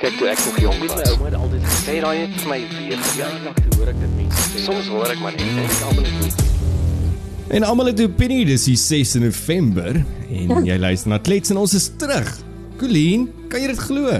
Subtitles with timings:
[0.00, 1.10] Kyk toe ek nog jonk was.
[1.12, 4.44] Ouma het altyd gesê daai het vir my weer verjaardag toe hoor ek dit mense
[4.46, 4.62] sê.
[4.64, 6.40] Soms hoor ek maar net en ek almal het.
[7.50, 11.76] En almal het opinie, dis die 6 November en jy luister na Klets en ons
[11.76, 12.32] is terug.
[12.80, 14.16] Colleen, kan jy dit glo?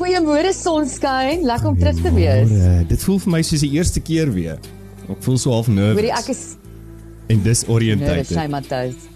[0.00, 2.50] Goeiemôre sonskyn, lekker om terug te wees.
[2.90, 4.58] Dit voel vir my soos die eerste keer weer.
[5.06, 6.00] Ek voel so half nervous.
[6.00, 6.48] Hoorie, ek is
[7.30, 8.26] en dis disoriënteerd.
[8.26, 9.06] sy Matthys.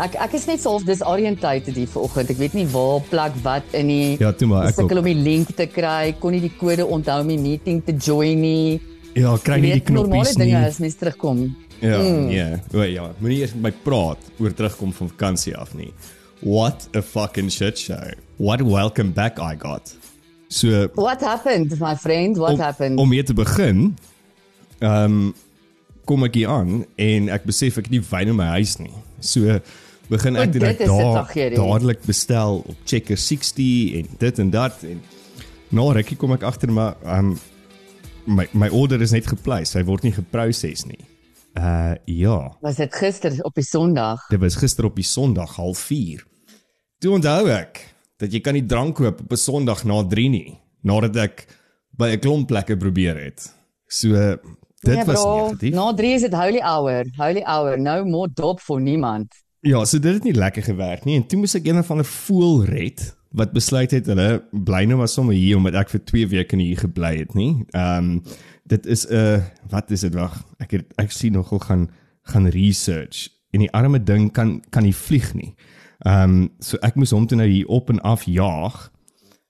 [0.00, 2.30] Ek ek is net so half disoriënteerd die vanoggend.
[2.32, 5.18] Ek weet nie waar plek wat in die Ja, toe maar ek sukkel om die
[5.20, 8.80] link te kry, kon nie die kode onthou om die meeting te join nie.
[9.14, 10.46] Ja, kry nie die normale knoppies nie.
[10.46, 11.42] dinge as mens terugkom.
[11.82, 12.26] Ja, Mm.
[12.30, 12.56] nee.
[12.72, 15.92] O ja, moenie eers met my praat oor terugkom van vakansie af nie.
[16.40, 18.00] What a fucking shit show.
[18.38, 19.92] What a welcome back I got.
[20.48, 22.36] So What happened, my friend?
[22.38, 22.98] What om, happened?
[22.98, 23.96] om mee te begin,
[24.80, 25.34] ehm um,
[26.04, 28.90] kom ek hier aan en ek besef ek het nie wyn in my huis nie.
[29.20, 29.60] So
[30.08, 35.00] begin ek O, dit daar dadelik bestel op Checker 60 en dit en dat en
[35.70, 37.38] na rukkie kom ek agter maar um,
[38.26, 39.74] my my order is net geplaas.
[39.74, 41.00] Hy word nie geproses nie.
[41.58, 42.36] Uh ja.
[42.64, 44.26] Was dit gister op die Sondag?
[44.30, 46.22] Dit was gister op die Sondag 04:30.
[47.02, 47.82] Toe onthou ek
[48.22, 51.46] dat jy kan nie drank koop op 'n Sondag na 3 nie, nadat ek
[51.98, 53.52] by 'n klomp plekke probeer het.
[53.88, 54.08] So
[54.82, 55.74] dit Nee, was bro, negatief.
[55.74, 57.04] Na 3 is dit holy hour.
[57.16, 57.78] Holy hour.
[57.78, 59.41] No more dop vir niemand.
[59.62, 62.04] Ja, so dit het nie lekker gewerk nie en toe moes ek een van 'n
[62.04, 66.26] voel red wat besluit het hulle bly nou maar sommer hier omdat ek vir 2
[66.28, 67.64] weke hier gebly het nie.
[67.70, 68.22] Ehm um,
[68.66, 70.42] dit is 'n uh, wat is dit wag?
[70.58, 71.90] Ek het ek sien nogal gaan
[72.22, 75.54] gaan research en die arme ding kan kan nie vlieg nie.
[75.98, 78.90] Ehm um, so ek moes hom toe nou hier op en af jaag.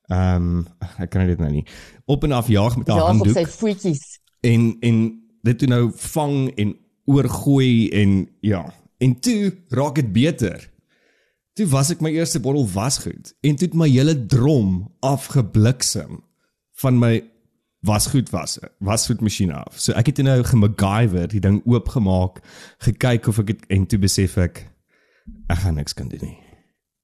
[0.09, 0.67] Ehm um,
[0.99, 1.65] ek kan dit nou nie.
[2.05, 4.21] Op en af jaag met 'n Ja, op handdoek sy voetjies.
[4.41, 10.69] en en dit toe nou vang en oorgooi en ja en toe raak dit beter.
[11.59, 16.23] Toe was ek my eerste bottel wasgoed en toe het my hele drom afgebliksem
[16.81, 17.21] van my
[17.83, 19.75] wasgoed was wasgoedmasjien af.
[19.77, 22.41] So ek het nou gemacgyver die ding oopgemaak,
[22.87, 24.65] gekyk of ek het en toe besef ek
[25.51, 26.39] ek gaan niks kan doen nie.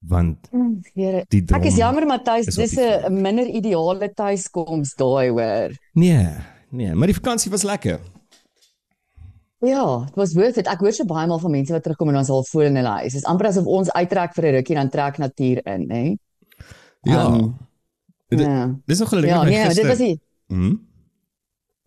[0.08, 0.46] Want
[0.94, 1.24] Here.
[1.28, 5.74] Die drom Ek is jammer Matthys, dis 'n minder ideale tuiskoms daai hoor.
[5.92, 6.28] nee,
[6.70, 7.98] nee, maar die vakansie was lekker.
[9.60, 10.66] Ja, dit was worth it.
[10.70, 12.88] Ek hoor so baie maal van mense wat terugkom en ons al voel in hulle
[12.88, 13.12] huis.
[13.12, 16.16] Dit is amper asof ons uittrek vir 'n rukkie dan trek natuur in, hè.
[17.02, 17.26] Ja.
[17.26, 17.56] Um,
[18.28, 18.76] Dit- Ja.
[18.86, 20.74] Dis nog ding Ja, nee, dit gister- was die Hm?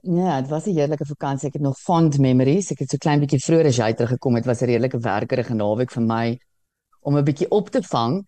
[0.02, 1.48] Ja, dit was 'n heerlike vakansie.
[1.48, 2.72] Ek het nog fond memories.
[2.72, 5.92] Ek het so klein bietjie vroeër as jy teruggekom het, was 'n redelike werkerige naweek
[5.92, 6.40] vir my
[7.02, 8.26] om 'n bietjie op te vang.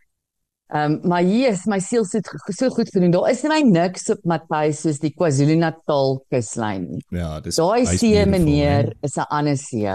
[0.72, 2.19] Ehm um, maar hier is my siel so
[2.50, 3.12] so goed gedoen.
[3.12, 7.01] Daar is net niks op Matthys soos die KwaZulu-Natal kuslyn nie.
[7.09, 8.94] Ja, dis Daai see meneer hè.
[9.02, 9.90] is 'n ander see.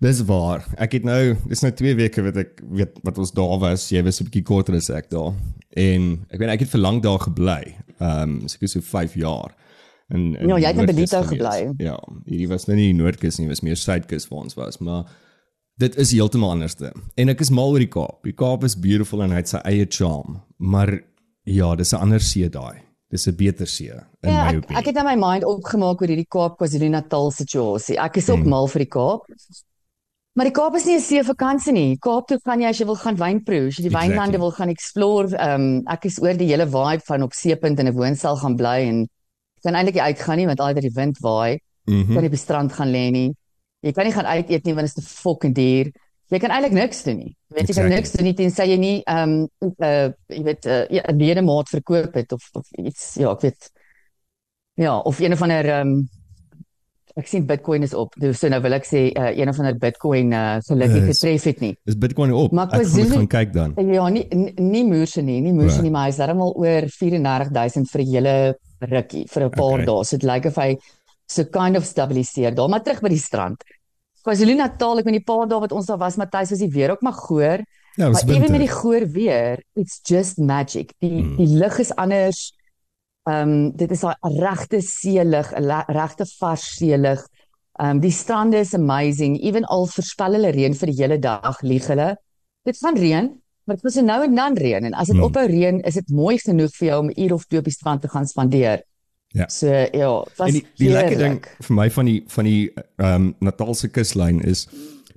[0.00, 0.64] Dis waar.
[0.78, 3.88] Ek het nou dis nou 2 weke wat ek weet wat ons daar was.
[3.90, 5.32] Jy was 'n bietjie korter as ek daar.
[5.76, 7.76] En ek weet ek het vir lank daar gebly.
[8.00, 9.54] Ehm um, seker so 5 jaar.
[10.08, 11.72] En, en Ja, jy het in Benito gebly.
[11.78, 15.04] Ja, hierdie was nou nie Noordkus nie, was meer Suidkus waar ons was, maar
[15.80, 16.92] dit is heeltemal anderste.
[17.20, 18.20] En ek is mal oor die Kaap.
[18.28, 20.92] Die Kaap is beautiful en hy het sy eie charm, maar
[21.48, 22.82] ja, dis 'n ander see daai.
[23.10, 24.78] Dis 'n beter see in Ja, my ek, opinie.
[24.78, 27.96] ek het nou my mind opgemaak oor hierdie Kaap KwaZulu-Natal situasie.
[27.98, 28.48] Ek is ook Hmm.
[28.48, 29.22] mal vir die Kaap.
[30.36, 31.96] Maar die Kaap is nie 'n see vakansie nie.
[31.98, 34.08] Kaap toe gaan jy as jy wil gaan wyn proe, as jy die Exactly.
[34.16, 35.34] wynlande wil gaan explore.
[35.36, 38.56] Ehm um, ek is oor die hele vibe van op seepunt in 'n woonstel gaan
[38.56, 39.08] bly en
[39.62, 41.58] kan eintlik nie uitgaan nie want altyd die wind waai.
[41.86, 42.06] Mhm.
[42.14, 43.34] Kan nie op die strand gaan lê nie.
[43.82, 45.90] Jy kan nie gaan uit eet nie want dit is te fucking duur.
[46.30, 47.36] Jy kan eintlik niks doen nie.
[47.48, 47.96] Jy weet jy kan Exactly.
[47.96, 49.32] niks doen nie tensy jy nie ehm
[49.62, 53.30] um, uh jy weet 'n uh, ja, 'n ledemaat verkoop het of of iets ja,
[53.32, 53.70] ek weet
[54.76, 56.08] Ja, of een of ander ehm um,
[57.16, 58.14] ek sien Bitcoin is op.
[58.20, 61.44] Dus so nou wil ek sê uh, een of ander Bitcoin uh gelukkig Is- getref
[61.44, 61.74] het nie.
[61.84, 62.52] Is Bitcoin op?
[62.52, 63.74] Maar ek KwaZulu- dit gaan kyk dan.
[63.76, 64.26] Ja, nie
[64.56, 65.82] nie, moerse nie, nie moerse Ja.
[65.82, 69.84] nie, maar hy's darmal oor 34000 vir 'n hele rukkie vir 'n paar Okay.
[69.84, 70.04] dae.
[70.04, 70.76] So dit lyk of hy
[71.30, 72.54] so kind of stabiliseer.
[72.54, 73.62] Daar maar terug by die strand.
[74.24, 77.02] KwaZulu-Natal, ek weet die paar dae wat ons daar was, Matthys was die weer ook
[77.06, 77.62] maar goor.
[77.96, 78.50] Ja, Maar winter.
[78.50, 80.92] met die goor weer, it's just magic.
[81.00, 81.36] Die Hmm.
[81.36, 82.52] die lig is anders.
[83.28, 87.24] Ehm um, dit is daai regte seelig, 'n regte vars seelig.
[87.80, 89.38] Ehm um, die strande is amazing.
[89.42, 92.16] Ewen al voorspel hulle reën vir die hele dag, lieg hulle.
[92.64, 93.30] Dit gaan reën,
[93.64, 95.24] maar dit was nou en dan reën en as dit Hmm.
[95.24, 97.72] ophou reën, is dit mooi genoeg vir jou om 'n uur of twee op die
[97.74, 98.82] strand te gaan spandeer.
[99.32, 99.48] Ja.
[99.48, 101.56] So ja, was En die, die lekker ding heerlik.
[101.62, 104.66] vir my van die van die ehm um, Natalse kuslyn is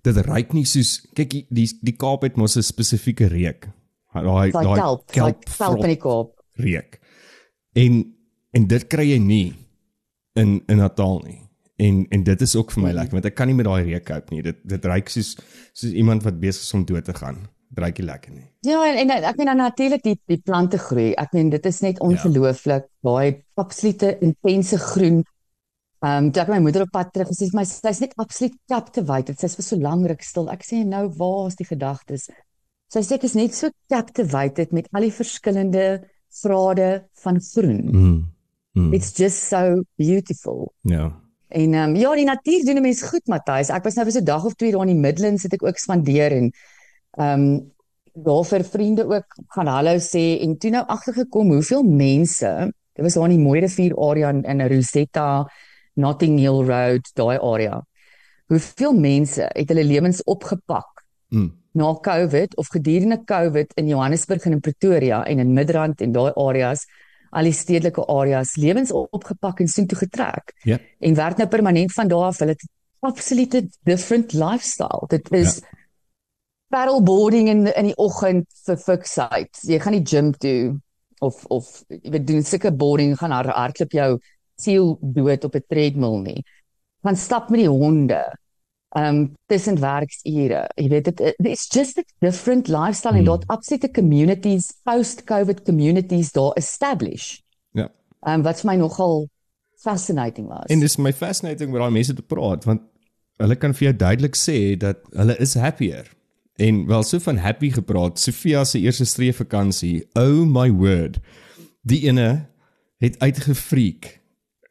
[0.04, 3.70] dit ryk nie soos kyk die die, die Kaap het mos 'n spesifieke reuk.
[4.14, 6.40] Daai Daai kelp, daai kelp in die Kaap.
[6.56, 7.00] reuk.
[7.76, 8.14] En
[8.54, 9.54] en dit kry jy nie
[10.36, 11.40] in in Natal nie.
[11.78, 12.96] En en dit is ook vir my Mhm.
[12.98, 14.42] lekker want ek kan nie met daai reuk cope nie.
[14.44, 15.36] Dit dit ryk soos
[15.74, 17.48] soos iemand wat besig is om dood te gaan.
[17.76, 18.46] Ruikie lekker nie.
[18.68, 21.12] Ja, en, en ek meen dan natuurlik die die plante groei.
[21.18, 22.86] Ek meen dit is net ongelooflik.
[23.06, 25.24] Daai absolute intense groen.
[26.04, 29.40] Ehm um, toe ek my moeder op pad terug gesê my sy's net absoluut captivated.
[29.40, 30.50] Sy's vir so lank stil.
[30.52, 32.30] Ek sê nou waar is die gedagtes?
[32.94, 36.04] Sy sê ek is net so captivated met al die verskillende
[36.44, 36.90] grade
[37.24, 37.82] van groen.
[37.90, 38.22] Mm.
[38.74, 38.94] Mm.
[38.94, 40.74] It's just so beautiful.
[40.82, 41.10] Ja.
[41.54, 43.70] En ehm um, ja, die natuur doen 'n mens goed, Matthys.
[43.70, 45.64] Ek was nou vir so 'n dag of twee daar in die Midlands het ek
[45.64, 46.52] ook spandeer en
[47.18, 47.72] ehm um,
[48.14, 52.52] daar vir vriende ook gaan hallo sê en toe nou agtergekom hoeveel mense,
[52.94, 55.48] dit was daar in die Mooi rivier area in, in Rosetta,
[55.96, 57.82] Notting Hill Road, daai area.
[58.54, 60.94] Hoeveel mense het hulle lewens opgepak
[61.34, 61.50] Mm.
[61.72, 66.32] na COVID of gedurende COVID in Johannesburg en in Pretoria en in Midrand en daai
[66.36, 66.86] areas
[67.34, 70.54] al die stedelike areas lewens opgepak en soontoe getrek.
[70.62, 70.78] Ja.
[71.00, 72.44] En werk nou permanent van daar af.
[72.44, 72.68] Hulle het
[73.00, 75.08] absolute different lifestyle.
[75.10, 75.73] Dit is ja.
[76.74, 79.62] Paddleboarding in in die oggend vir fiksheid.
[79.68, 80.76] Jy gaan die gym toe
[81.24, 84.10] of of jy weet doen sulke boarding gaan haar hardloop jou
[84.62, 86.44] siel dood op 'n treadmill nie.
[87.04, 88.24] Gaan stap met die honde.
[88.96, 90.70] Um tussen werksure.
[90.76, 93.20] Jy weet dit it's just a different lifestyle hmm.
[93.20, 97.40] en dat absolute communities post-COVID communities daar establish.
[97.72, 97.90] Ja.
[98.22, 99.30] Um wat vir my nogal
[99.76, 100.66] fascinating was.
[100.68, 102.82] En dis my fascinating met daai mense te praat want
[103.42, 106.06] hulle kan vir jou duidelik sê dat hulle is happier.
[106.56, 110.04] En wel so van happy gepraat, Sofia se eerste streef vakansie.
[110.14, 111.18] Oh my word.
[111.82, 112.50] Die ene
[113.02, 114.20] het uitgefreek.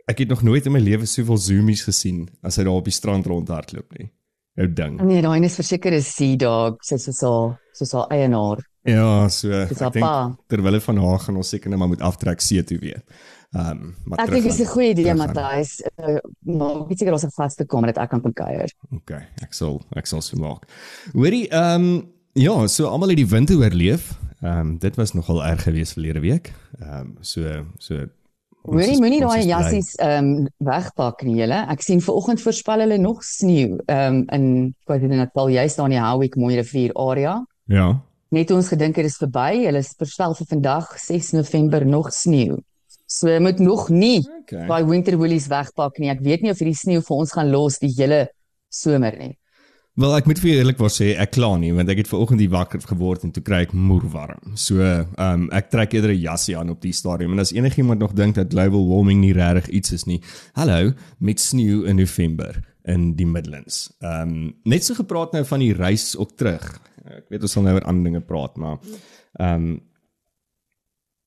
[0.06, 2.94] Ek het nog nooit in my lewe soveel zoomies gesien as hy daar op die
[2.94, 4.11] strand rondhardloop nie.
[4.58, 4.99] Jou ding.
[5.00, 8.61] Nee, daai is verseker 'n sea dog, sê so so so so eienaar.
[8.85, 12.62] Ja, so ek dink terwyl van haar gaan ons seker net maar moet aftrek see
[12.62, 13.02] toe weer.
[13.52, 15.14] Ehm um, maar Ek dink dit is 'n goeie idee.
[15.14, 15.82] Matthys.
[16.00, 18.72] Uh, maar ek seker ons het vaste kamer dat ek kan kom kuier.
[18.96, 20.64] Okay, ek sal ek sal so maak.
[21.12, 24.19] Hoorie, ehm um, ja, so almal het die winter oorleef.
[24.40, 26.52] Ehm um, dit was nogal erg geweest verlede week.
[26.81, 28.06] Ehm um, so so
[28.62, 31.66] ons Moenie daai jassies ehm um, wegpak nie, julle.
[31.69, 35.99] Ek sien ver oggend voorspel hulle nog sneeu ehm um, in KwaZulu-Natal, juist daar in
[35.99, 37.46] die Howick Mooi rivier area.
[37.66, 38.00] Ja.
[38.32, 42.62] Net ons gedink dit is verby, hulle voorspel vir vandag 6 November nog sneeu.
[43.12, 44.67] So jy moet nog nie Okay.
[44.69, 46.11] daai winter woolies wegpak nie.
[46.12, 48.26] Ek weet nie of hierdie sneeu vir ons gaan los die hele
[48.73, 49.37] somer nie.
[50.00, 52.50] Wel ek moet vir eerlikwaar sê ek kla nie want ek het ver oggend hier
[52.53, 54.55] wakker geword en toe kry ek moer warm.
[54.56, 58.00] So ehm um, ek trek eerder 'n jassie aan op die stadium en as enigiemand
[58.00, 60.20] nog dink dat global warming nie regtig iets is nie.
[60.55, 63.93] Hallo, met sneeu in November in die Midlands.
[64.00, 66.81] Ehm um, net so gepraat nou van die reis ook terug.
[67.05, 68.79] Ek weet ons sal nou oor ander dinge praat, maar
[69.38, 69.81] ehm um,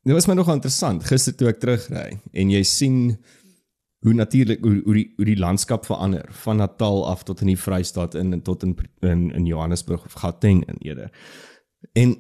[0.06, 3.00] dit was my nog interessant gister toe ek terugry en jy sien
[4.06, 7.60] hoe natuurlik hoe, hoe die hoe die landskap verander van Natal af tot in die
[7.60, 11.10] Vrystaat in en tot in in, in Johannesburg of Gauteng in eerder.
[11.98, 12.14] En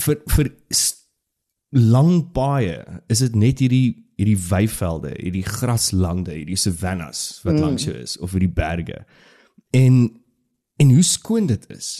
[0.00, 0.48] vir vir
[1.72, 2.78] lang baie
[3.12, 7.60] is dit net hierdie hierdie weivelde, hierdie graslande, hierdie savannas wat mm.
[7.60, 9.04] langs jou is of hierdie berge.
[9.76, 10.00] En
[10.80, 11.92] en hoe skoon dit is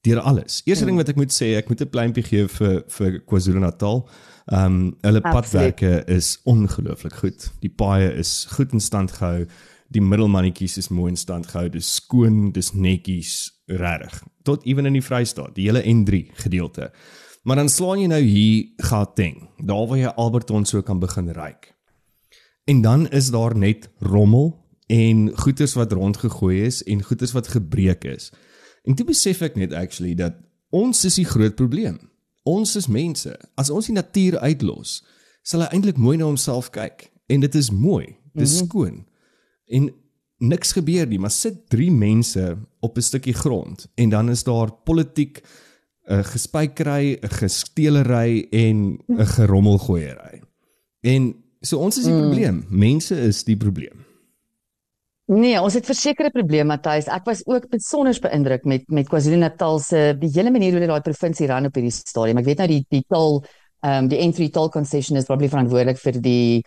[0.00, 0.60] deur alles.
[0.64, 4.08] Eerste ding wat ek moet sê, ek moet 'n pleintjie gee vir vir KwaZulu-Natal.
[4.48, 5.34] Ehm um, hulle Absoluut.
[5.34, 7.50] padwerke is ongelooflik goed.
[7.60, 9.46] Die paaie is goed in stand gehou.
[9.88, 11.68] Die middelmannetjies is mooi in stand gehou.
[11.68, 14.22] Dis skoon, dis netjies, regtig.
[14.42, 16.92] Tot ewen in die Vrystaat, die hele N3 gedeelte.
[17.42, 21.74] Maar dan slaan jy nou hier Gauteng, daar waar jy Alberton so kan begin ryk.
[22.68, 28.04] En dan is daar net rommel en goeders wat rondgegooi is en goeders wat gebreek
[28.04, 28.32] is.
[28.84, 30.34] En toe besef ek net actually dat
[30.70, 31.98] ons is die groot probleem.
[32.48, 33.32] Ons is mense.
[33.56, 35.02] As ons die natuur uitlos,
[35.42, 38.16] sal hy eintlik mooi na homself kyk en dit is mooi.
[38.34, 38.68] Dis mm -hmm.
[38.68, 39.06] skoon.
[39.66, 39.90] En
[40.38, 44.72] niks gebeur nie, maar sit drie mense op 'n stukkie grond en dan is daar
[44.72, 45.42] politiek
[46.08, 50.42] 'n gespykery, 'n gesteelery en 'n gerommelgooiery.
[51.00, 52.20] En so ons is die mm.
[52.20, 52.66] probleem.
[52.68, 54.07] Mense is die probleem.
[55.28, 57.08] Nee, ons het versekerde probleme, Matthys.
[57.12, 61.04] Ek was ook besonder beïndruk met met KwaZulu-Natal se die hele manier hoe hulle daai
[61.04, 62.40] provinsie ran op hierdie stadium.
[62.40, 63.42] Ek weet nou die die tol
[63.84, 66.62] ehm um, die N3 toll concession is probably verantwoordelik vir die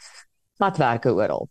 [0.62, 1.50] padwerke oral.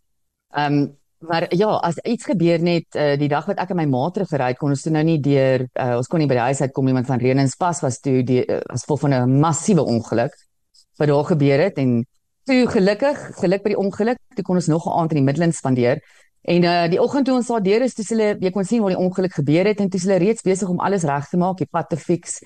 [0.55, 0.87] Ehm um,
[1.27, 4.47] maar ja, as iets gebeur net uh, die dag wat ek en my ma teruggery
[4.53, 6.87] het, kon ons toe nou nie deur uh, ons kon nie by die huis uitkom
[6.89, 10.33] iemand van Renenspas was toe die uh, as gevolg van 'n massiewe ongeluk
[10.97, 11.99] wat daar gebeur het en
[12.47, 15.57] toe gelukkig, geluk by die ongeluk, toe kon ons nog 'n aand in die Midlands
[15.57, 15.99] spandeer.
[16.41, 18.95] En uh die oggend toe ons daar deur is, toe hulle jy kon sien waar
[18.95, 21.69] die ongeluk gebeur het en toe hulle reeds besig om alles reg te maak, die
[21.69, 22.39] pad te fix.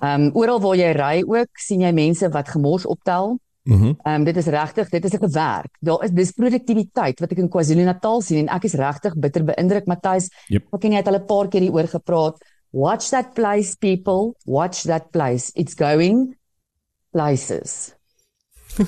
[0.00, 3.38] Ehm um, oral waar jy ry ook, sien jy mense wat gemors optel.
[3.64, 3.76] Mhm.
[3.76, 5.76] Mm Ehm um, dit is regtig, dit is 'n gewerk.
[5.80, 9.86] Daar is dis produktiwiteit wat ek in KwaZulu-Natal sien en ek is regtig bitter beïndruk
[9.86, 10.28] Matthys.
[10.48, 10.66] Yep.
[10.72, 12.36] Ek en jy het al 'n paar keer hieroor gepraat.
[12.72, 15.50] Watch that place people, watch that place.
[15.54, 16.36] It's going
[17.10, 17.94] places.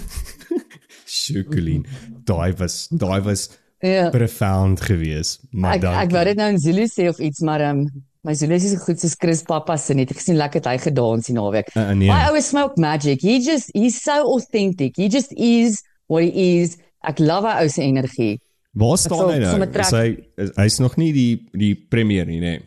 [1.06, 1.86] Sjokolien.
[2.24, 4.08] Daai was daai was Ja.
[4.14, 5.40] profound geweest.
[5.50, 6.00] Maar Ek dankie.
[6.06, 8.68] ek wou dit nou in Zulu sê of iets, maar ehm um, my Zulu is
[8.70, 10.06] so goed soos Chris Pappa se nie.
[10.06, 11.72] Ek gesien lekker het hy gedans die naweek.
[11.74, 12.06] Uh, uh, nee.
[12.06, 13.24] My ou is smoke magic.
[13.26, 14.94] He just he's so authentic.
[14.96, 16.76] He just is what he is.
[17.02, 18.36] Ek love hy ou se energie.
[18.78, 19.66] Waar staan hy nou?
[19.66, 20.06] Is hy
[20.38, 22.60] is, hy's nog nie die die premier nie, nee.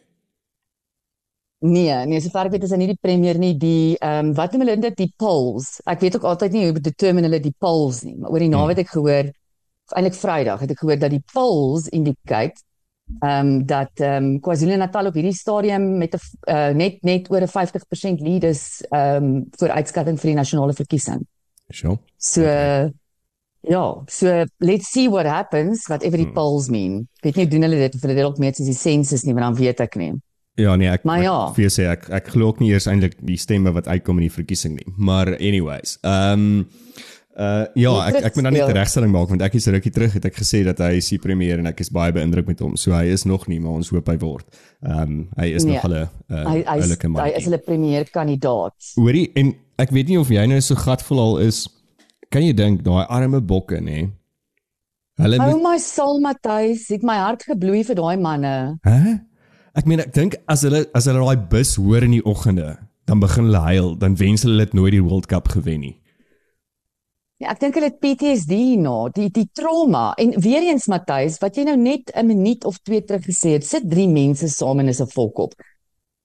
[1.66, 4.52] Nee, nee, sover ek weet is hy nie die premier nie, die ehm um, wat
[4.54, 5.80] noem hulle dit die polls.
[5.88, 8.76] Ek weet ook altyd nie hoe determine hulle die polls nie, maar oor die naweek
[8.76, 9.32] het ek gehoor
[9.94, 12.62] eintlik Vrydag het ek gehoor dat die polls indicate
[13.22, 17.42] ehm um, dat ehm um, KwaZulu-Natal op hierdie stadium met 'n uh, net net oor
[17.42, 21.22] 'n 50% lead is ehm um, vir uitskatting vir die nasionale verkiesing.
[21.70, 21.98] Sjoe.
[22.18, 22.92] So okay.
[23.62, 26.34] ja, so let's see what happens whatever die Hmm.
[26.34, 27.08] polls mean.
[27.22, 29.44] Ek weet nie doen hulle dit of hulle dalk meet soos die census nie, maar
[29.44, 30.14] dan weet ek nie.
[30.56, 31.54] Ja nee, ek Maar ja.
[31.54, 34.36] vir sê ek ek glo ook nie eers eintlik die stemme wat uitkom in die
[34.38, 34.94] verkiesing nie.
[34.98, 36.68] Maar anyways, ehm um,
[37.38, 38.80] uh ja, ek ek moet dan net 'n terugspeel.
[38.82, 41.60] regstelling maak want ek is rukkie terug het ek gesê dat hy is die premier
[41.60, 42.76] en ek is baie beïndruk met hom.
[42.78, 44.46] So hy is nog nie, maar ons hoop hy word.
[44.84, 45.74] Ehm um, hy is Nee.
[45.74, 47.24] nog hulle uh, Hy hy is, man.
[47.26, 48.74] hy is hulle premier kandidaat.
[48.96, 51.68] Hoorie en ek weet nie of jy nou so gatvol al is.
[52.32, 54.10] Kan jy dink daai arme bokke nê?
[55.20, 58.78] Hulle moet my sal Matthys, het my hart gebloei vir daai manne.
[58.84, 59.20] Hæ?
[59.76, 62.78] Ek meen ek dink as hulle as hulle daai bus hoor in die oggende,
[63.08, 65.96] dan begin hulle huil, dan wens hulle dit nooit die World Cup gewen nie.
[67.44, 70.14] Ja, ek dink hulle het PTSD hierna, die die trauma.
[70.22, 73.66] En weer eens Matthys, wat jy nou net 'n minuut of twee terug gesê het,
[73.68, 75.54] sit drie mense saam en is 'n volkop.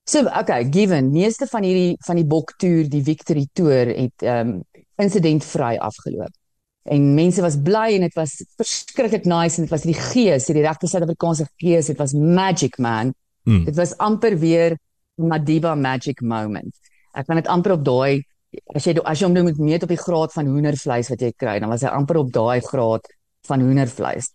[0.07, 4.63] So, okay, given meeste van hierdie van die boktoer, die Victory Tour het ehm um,
[4.95, 6.33] insidentvry afgeloop.
[6.83, 10.61] En mense was bly en dit was verskriklik nice en dit was die gees, die
[10.61, 13.13] regte Suid-Afrikaanse gees, dit was magic man.
[13.43, 13.65] Mm.
[13.65, 14.77] Dit was amper weer
[15.15, 16.75] Madiba magic moment.
[17.13, 18.23] Ek kan dit amper op daai
[18.75, 21.31] as jy as jy hom nou moet meet op die graad van hoendervleis wat jy
[21.37, 23.07] kry, dan was hy amper op daai graad
[23.47, 24.31] van hoendervleis.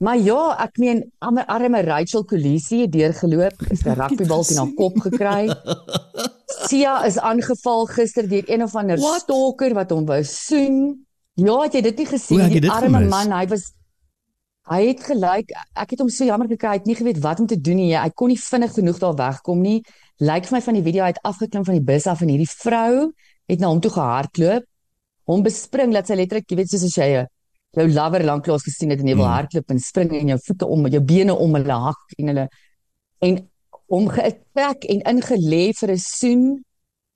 [0.00, 4.96] Maar ja, ek meen arme, Rachel Kolisi het deurgeloop, is 'n rugbybal teen haar kop
[5.04, 5.50] gekry.
[6.68, 9.20] Sia is aangeval gister deur een of ander What?
[9.20, 11.04] stalker wat hom wou soen.
[11.34, 13.10] Ja, het jy dit nie gesien het die arme gemis.
[13.12, 13.72] man, hy was
[14.70, 17.46] hy het gelyk ek het hom so jammer gekry, hy het nie geweet wat om
[17.46, 17.92] te doen nie.
[17.96, 19.82] Hy kon nie vinnig genoeg daar wegkom nie.
[20.20, 22.48] Lyk vir my van die video hy het afgeklim van die bus af en hierdie
[22.48, 23.12] vrou
[23.50, 24.64] het na hom toe gehardloop.
[25.30, 27.26] Hom bespring dat sy letterlik, jy weet soos as jy 'n
[27.76, 29.32] jou lover lanklaas gesien het en jy wil Mm.
[29.36, 32.48] hardloop en spring en jou voete om jou bene om hulle hak en hulle
[33.22, 33.48] en
[33.90, 36.64] hom geattack en ingelê vir 'n soen.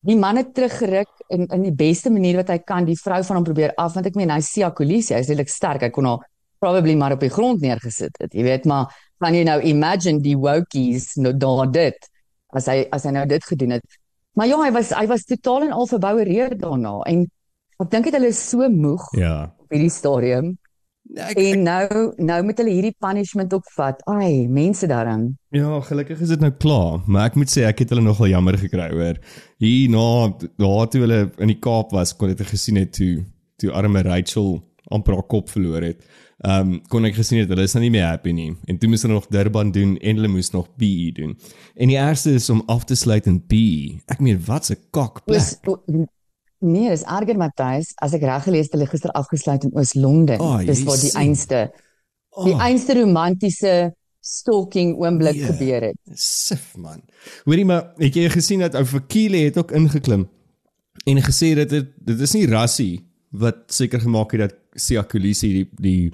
[0.05, 3.37] Die man het teruggeruk in in die beste manier wat hy kan die vrou van
[3.37, 5.81] hom probeer af want ek meen hy is Sia Kolisi, hy is redelik sterk.
[5.83, 6.19] Hy kon haar
[6.61, 8.33] probably maar op die grond neergesit het.
[8.33, 8.87] Jy weet maar
[9.21, 12.09] kan jy nou imagine die wokies nou daar dit
[12.53, 13.85] as hy as hy nou dit gedoen het.
[14.35, 17.25] Maar ja, hy was hy was totaal en al verboureer daarna en
[17.83, 19.55] ek dink dit hulle is so moeg Ja.
[19.61, 20.57] op hierdie stadium
[21.21, 23.99] Ek, en nou nou moet hulle hierdie punishment ook vat.
[24.09, 25.27] Ai, mense daarin.
[25.53, 28.57] ja, gelukkig is dit nou klaar, maar ek moet sê ek het hulle nogal jammer
[28.59, 29.19] gekry hoor.
[29.61, 33.21] Hier na daar toe hulle in die Kaap was, kon ek gesien het toe
[33.61, 36.01] toe arme Rachel amper haar kop verloor het.
[36.39, 38.57] Ehm um, kon ek gesien het hulle is nou nie meer happy nie.
[38.67, 41.37] En toe moes hulle nog Durban doen en hulle moes nog PE doen.
[41.77, 44.01] En die ergste is om af te sluit in PE.
[44.07, 45.39] Ek meen wat 'n kakplek.
[45.41, 46.07] Oos o-
[46.61, 50.41] Nee, dis erger Matthys, as ek reg gelees het, hulle gister afgesluit in Oos-London.
[50.41, 51.71] Ah, dis waar die einste
[52.45, 52.61] die Oh.
[52.61, 55.45] einste romantiese stalking oomblik Nee.
[55.45, 55.97] gebeur het.
[56.15, 57.03] Sif man.
[57.45, 60.29] Hoorie maar, het jy gesien dat ou Vakile het ook ingeklim
[61.07, 65.51] en gesê dat dit dit is nie rassie wat seker gemaak het dat Sia Kolisi
[65.53, 66.13] die die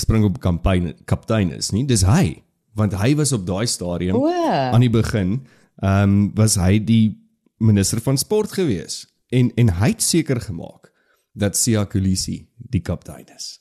[0.00, 1.84] Springbok kampanje kaptein is nie.
[1.84, 2.42] Dis hy,
[2.78, 4.30] want hy was op daai stadium O.
[4.72, 5.40] aan die begin,
[5.82, 7.18] ehm um, was hy die
[7.62, 10.90] minister van sport gewees en en hy het seker gemaak
[11.34, 13.58] dat Sia Kolisi die kaptein is.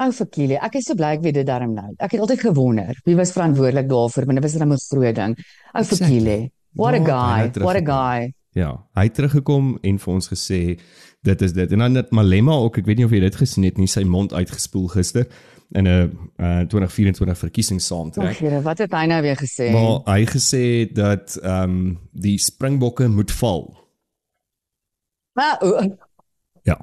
[0.00, 1.90] Ou Fakile, ek is so bly ek weet dit darm nou.
[2.00, 5.36] Ek het altyd gewonder wie was verantwoordelik daarvoor, maar dit was 'n groot ding.
[5.74, 5.84] Ou.
[5.84, 6.50] Fakile.
[6.72, 7.62] What a Ja, guy.
[7.62, 8.32] What a guy.
[8.52, 10.80] Ja, hy het teruggekom en vir ons gesê
[11.22, 11.72] dit is dit.
[11.72, 14.02] En dan het Malema ook, ek weet nie of jy dit gesien het nie, sy
[14.02, 15.28] mond uitgespoel gister
[15.70, 18.28] in 'n uh, 2024 verkiesings saamtrek.
[18.34, 19.70] Ag, Here, wat het hy nou weer gesê?
[19.70, 23.76] Maar hy gesê dat ehm um, die Springbokke moet val.
[25.32, 25.96] Maar o,
[26.62, 26.78] Ja.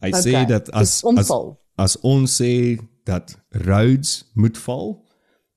[0.00, 0.22] Hy okay.
[0.22, 1.30] sê dat as as
[1.76, 5.06] as ons sê dat Rhodes moet val,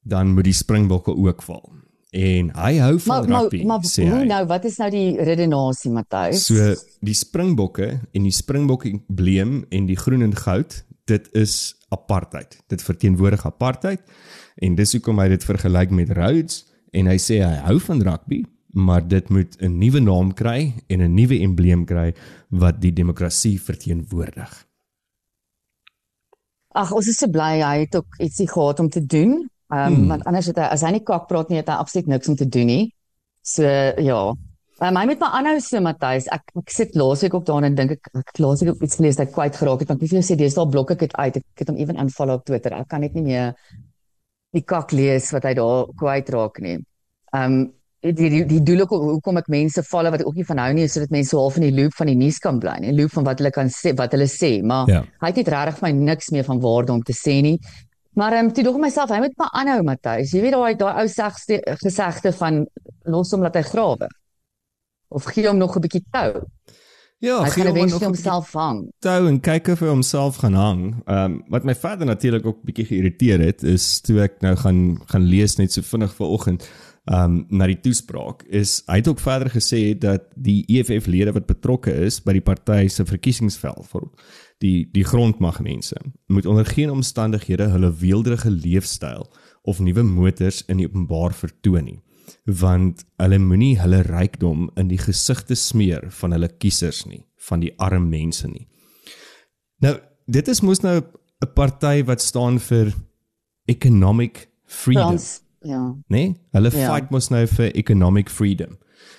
[0.04, 1.79] dan moet die Springbokke ook val.
[2.10, 4.28] En hy hou van maar maar, rugby, maar sê hoe hy.
[4.32, 6.48] nou, wat is nou die redenasie, Matthys?
[6.48, 6.72] So
[7.06, 12.58] die Springbokke en die Springbokke embleem en die groen en goud, dit is apartheid.
[12.68, 14.02] Dit verteenwoordig apartheid
[14.58, 16.64] en dis hoekom hy dit vergelyk met Rhodes
[16.98, 18.42] en hy sê hy hou van rugby,
[18.74, 22.14] maar dit moet 'n nuwe naam kry en 'n nuwe embleem kry
[22.50, 24.66] wat die demokrasie verteenwoordig.
[26.74, 29.50] Ag, ons is so bly hy het ook ietsie gehad om te doen.
[29.70, 30.08] Ehm um, hmm.
[30.08, 32.36] want anders het hy as hy nie kak praat nie, het hy absoluut niks om
[32.36, 32.86] te doen nie.
[33.46, 34.22] So ja.
[34.80, 36.30] Um, hy met my aanhou so Matthys.
[36.34, 39.28] Ek ek sit laasweek op daar en dink ek ek laasweek op iets gelees dat
[39.28, 39.92] hy kwyt geraak het.
[39.92, 41.42] Want ek wil sê dis al blok ek dit uit.
[41.42, 42.78] Ek het hom ewen unfollow op Twitter.
[42.80, 43.52] Ek kan net nie meer
[44.56, 46.80] die kak lees wat hy daar kwyt raak nie.
[47.34, 47.68] Ehm um,
[48.00, 50.70] die die die doel ook hoekom ek mense follow wat ek ook nie van hou
[50.74, 52.94] nie is sodat mense half in die loop van die nuus kan bly nie.
[52.96, 55.02] Loop van wat hulle kan sê, wat hulle sê, maar ja.
[55.20, 57.58] hy het net regtig vir my niks meer van waarde om te sê nie.
[58.20, 60.34] Maar ehm um, toe dog myself, hy moet maar aanhou Matthys.
[60.36, 62.66] Jy weet daai daai ou segste gesegde van
[63.08, 64.10] los hom laat hy grawe.
[65.08, 66.42] Of gee hom nog 'n bietjie tou.
[67.20, 68.84] Ja, hy gaan eventueel homself hang.
[69.04, 70.84] Tou en kyk of hy homself gaan hang.
[71.06, 75.00] Ehm um, wat my vader natuurlik ook bietjie geïrriteer het is toe ek nou gaan
[75.08, 76.68] gaan lees net so vinnig vanoggend
[77.10, 81.48] um na die toespraak is hy het ook verder gesê dat die EFF lede wat
[81.50, 84.06] betrokke is by die party se verkiesingsveld vir
[84.64, 85.98] die die grondmagmense
[86.28, 89.28] moet onder geen omstandighede hulle weelderige leefstyl
[89.62, 92.00] of nuwe motors in die openbaar vertoon nie
[92.62, 97.74] want hulle moenie hulle rykdom in die gesigte smeer van hulle kiesers nie van die
[97.78, 98.68] arme mense nie
[99.86, 99.96] nou
[100.28, 102.94] dit is mos nou 'n party wat staan vir
[103.66, 105.42] economic freedom Frans.
[105.62, 105.96] Ja.
[106.08, 106.94] Nee, hulle ja.
[106.94, 108.78] fight mos nou vir economic freedom.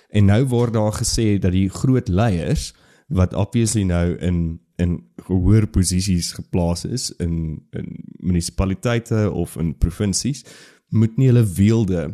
[0.08, 2.72] En nou word daar gesê dat die groot leiers
[3.08, 4.96] wat obviously nou in in
[5.28, 10.44] hoër posisies geplaas is in in munisipaliteite of in provinsies
[10.90, 12.08] moet nie hulle weelde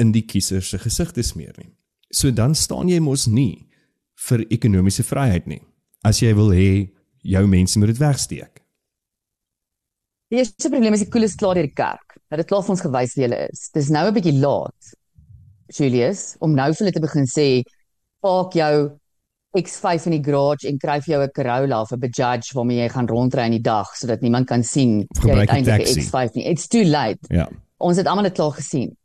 [0.00, 1.72] in die kiesers se gesigte smeer nie.
[2.10, 3.66] So dan staan jy mos nie
[4.28, 5.60] vir ekonomiese vryheid nie.
[6.04, 6.70] As jy wil hê
[7.22, 8.62] jou mense moet dit wegsteek.
[10.30, 12.16] Die eerste probleem is die koeles klaar deur die kerk.
[12.30, 13.68] Dat dit klaar vir ons gewys wie hulle is.
[13.74, 14.94] Dis nou 'n bietjie laat.
[15.70, 17.62] Julius, om nou vir hulle te begin sê,
[18.22, 18.99] "Pak jou
[19.58, 22.88] X5 in die garage en kry vir jou 'n Corolla of 'n Bajaj waarmee jy
[22.88, 26.44] gaan rondry in die dag sodat niemand kan sien jy het eintlik 'n X5 nie.
[26.46, 27.48] It's too late." Ja.
[27.78, 28.96] Ons het almal dit klaar gesien.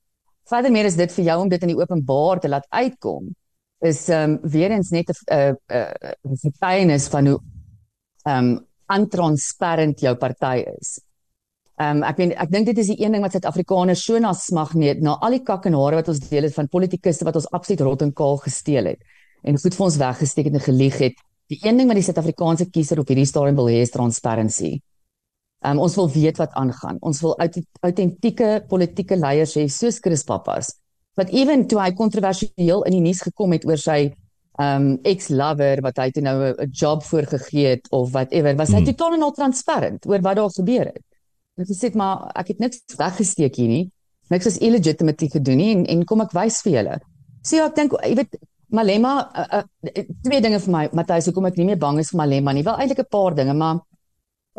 [0.46, 3.34] Verder meer is dit vir jou om dit in die openbaar te laat uitkom
[3.80, 5.58] is ehm um, weer eens net 'n 'n
[6.30, 7.40] 'n getuienis van hoe
[8.24, 11.02] ehm um, untransparent jou party is.
[11.76, 14.34] Ehm um, ek weet ek dink dit is die een ding wat Suid-Afrikaners so na
[14.34, 17.36] smag net na al die kak en hare wat ons deel het van politikuste wat
[17.36, 19.02] ons absoluut rot en kaal gesteel het
[19.44, 21.16] en goed vir ons weggesteek het en gelieg het.
[21.52, 24.80] Die een ding wat die Suid-Afrikaanse kiezer op hierdie stadium wil hê is transparency.
[25.66, 26.98] Ehm um, ons wil weet wat aangaan.
[27.02, 27.36] Ons wil
[27.82, 30.74] autentieke politieke leiers hê soos Chris Pappas.
[31.16, 34.00] Wat ewen toe hy kontroversieel in die nuus gekom het oor sy
[34.56, 38.82] ehm um, ex-lover wat hy toe nou 'n job voorgegee het of whatever, was hy
[38.82, 38.86] hmm.
[38.92, 41.04] totaal en al transparant oor wat daar gebeur het.
[41.58, 43.86] Ek sê maar ek het niks weggesteek hier nie.
[44.30, 47.00] Niks is illegitimate gedoen nie en en kom ek wys vir julle.
[47.46, 48.38] Sê ek dink jy weet
[48.76, 52.22] Malema uh, uh, twee dinge vir my Matthys hoekom ek nie meer bang is vir
[52.22, 52.64] Malema nie.
[52.68, 53.82] Wel eintlik 'n paar dinge, maar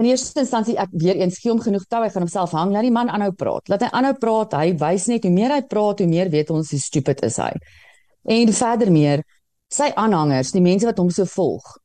[0.00, 2.72] in eerste instansie ek weer eens gee hom genoeg tou hy gaan homself hang.
[2.72, 3.68] Laat die man aanhou praat.
[3.68, 4.52] Laat hy aanhou praat.
[4.52, 7.52] Hy wys net hoe meer hy praat, hoe meer weet ons hoe stupid is hy.
[8.29, 9.22] En verder meer
[9.70, 11.76] sy aanhangers, die mense wat hom so volg,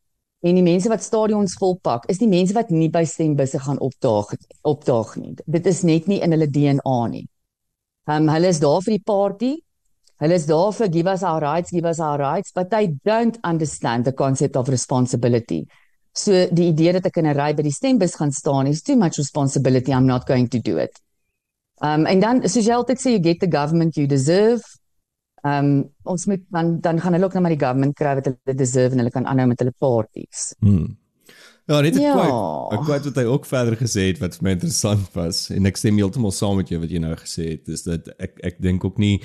[0.42, 4.32] En die mense wat stadions volpak, is die mense wat nie by stembusse gaan opdaag
[4.66, 5.36] opdaag nie.
[5.46, 7.28] Dit is net nie in hulle DNA nie.
[8.10, 9.52] Ehm um, hulle is daar vir die party.
[10.22, 13.38] Hulle is daar vir give us our rights, give us our rights, but they don't
[13.44, 15.66] understand the concept of responsibility.
[16.14, 18.96] So die idee dat ek in 'n ry by die stembus gaan staan is too
[18.96, 19.92] much responsibility.
[19.92, 21.02] I'm not going to do it.
[21.82, 24.62] Um, en dan soos jy altyd sê you get the government you deserve.
[25.44, 28.58] Um, ons moet dan dan gaan hulle ook net maar die government kry wat hulle
[28.58, 30.54] deserve en hulle kan aanhou met hulle parties.
[30.60, 30.98] Hmm.
[31.66, 32.30] Ja, dit is kwai.
[32.76, 35.80] Ek kwai wat hy ook verder gesê het wat vir my interessant was en ek
[35.82, 38.86] stem heeltemal saam met jou wat jy nou gesê het is dat ek ek dink
[38.86, 39.16] ook nie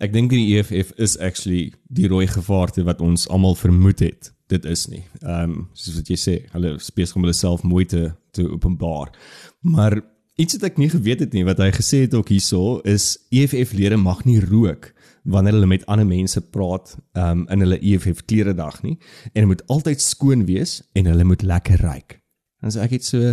[0.00, 4.32] ek dink die EFF is actually die rooi gevaarte wat ons almal vermoed het.
[4.52, 5.04] Dit is nie.
[5.22, 9.10] Ehm um, soos wat jy sê, hulle spesifiek om hulle self mooi te openbaar.
[9.64, 10.00] Maar
[10.36, 13.72] iets wat ek nie geweet het nie wat hy gesê het ook hierso is EFF
[13.76, 14.92] lede mag nie rook
[15.26, 18.98] wanneer hulle met ander mense praat um, in hulle EFF klere dag nie
[19.32, 22.20] en dit moet altyd skoon wees en hulle moet lekker ruik.
[22.60, 23.32] Dan sê ek net so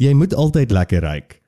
[0.00, 1.40] jy moet altyd lekker ruik.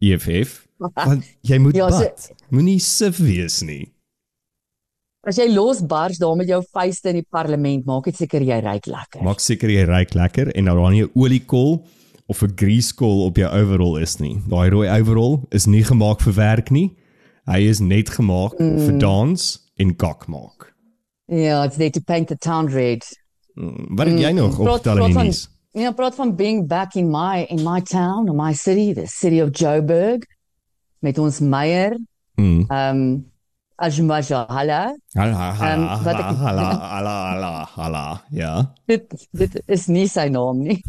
[0.00, 0.64] EFF
[1.08, 2.30] want jy moet ja, bad.
[2.54, 3.84] Moenie sif wees nie.
[5.26, 8.60] As jy los bars daar met jou vuiste in die parlement, maak dit seker jy
[8.62, 9.22] ruik lekker.
[9.26, 11.84] Maak seker jy ruik lekker en dan nie 'n oliekol
[12.28, 14.40] of 'n grease kol op jou overall is nie.
[14.46, 16.96] Daai rooi overall is nie gemaak vir werk nie.
[17.46, 18.78] Hy is net gemaak mm.
[18.78, 20.74] vir dans en gok maak.
[21.26, 23.04] Ja, it's there to paint the town red.
[23.54, 23.96] Mm.
[23.96, 24.36] Wat het jy mm.
[24.36, 25.48] nog op daai nuus?
[25.72, 29.40] Ja, praat van being back in my in my town or my city, the city
[29.40, 30.24] of Joburg
[30.98, 31.98] met ons meier.
[32.34, 32.64] Mm.
[32.70, 33.30] Um
[33.78, 34.80] Ajmajahala.
[35.14, 38.04] Hala Ehm, hala wat ek- hala hala hala hala.
[38.30, 38.52] Ja.
[38.86, 40.80] Dit dit is nie sy naam nie.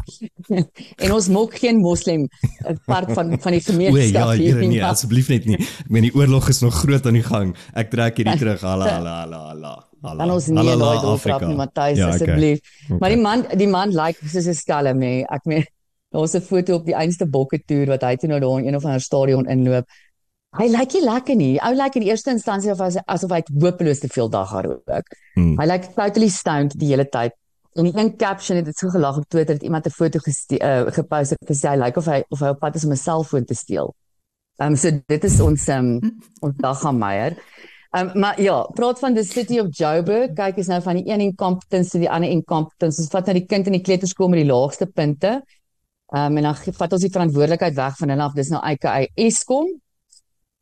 [1.04, 2.26] en ons mok geen moslim
[2.66, 5.58] eh, part van van die O gemeenskap ja, hier nee, maar- asseblief net nie.
[5.60, 7.54] Ek meen die oorlog is nog groot aan die gang.
[7.74, 8.60] Ek trek hierdie terug.
[8.66, 9.74] Hala hala hala hala.
[10.02, 10.18] hala.
[10.24, 11.48] Dan ons nie Hala, daai hala, doeltrap Afrika.
[11.48, 12.14] nie, Matthys, Ja, okay.
[12.16, 12.58] asseblief.
[12.88, 12.98] Okay.
[13.00, 15.14] Maar die man die man lyk like, soos 'n skelm hè.
[15.30, 15.64] Ek meen
[16.12, 18.76] daar's 'n foto op die einste bokke toer wat hy toe nou daar in een
[18.76, 19.84] of ander stadion inloop.
[20.58, 21.52] Hy lyk nie lekker nie.
[21.62, 25.12] Ou lyk in eerste instansie of hy asof hy hopeloos te veel dag gerook.
[25.36, 25.54] Hmm.
[25.60, 27.36] Hy lyk totally stoned die hele tyd.
[27.78, 30.58] En die een caption het dit so gelag op Twitter het iemand 'n foto geste-
[30.58, 32.96] uh, gepost het gesê hy lyk of hy of hy op pad is om 'n
[32.96, 33.94] selfoon te steel.
[34.58, 37.36] Ehm um, so dit is ons ehm um, ons daggameier.
[37.94, 40.32] Ehm um, maar ja, praat van the city of Joburg.
[40.34, 43.00] Kyk is nou van die een incompetence tot die ander incompetence.
[43.00, 45.42] Ons vat nou die kind in die kleuterskool met die laagste punte.
[46.12, 48.34] Ehm um, en dan vat ons die verantwoordelikheid weg van hulle af.
[48.34, 49.80] Dis nou AKA Eskom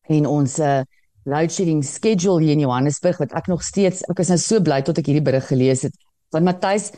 [0.08, 0.82] en ons uh,
[1.28, 4.80] load shedding schedule hier in Johannesburg wat ek nog steeds ek is nou so bly
[4.82, 5.94] tot ek hierdie berig gelees het.
[6.32, 6.92] Want Matthys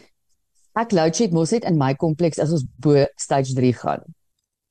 [0.78, 4.04] ek load shed mos net in my kompleks as ons bo stage 3 gaan.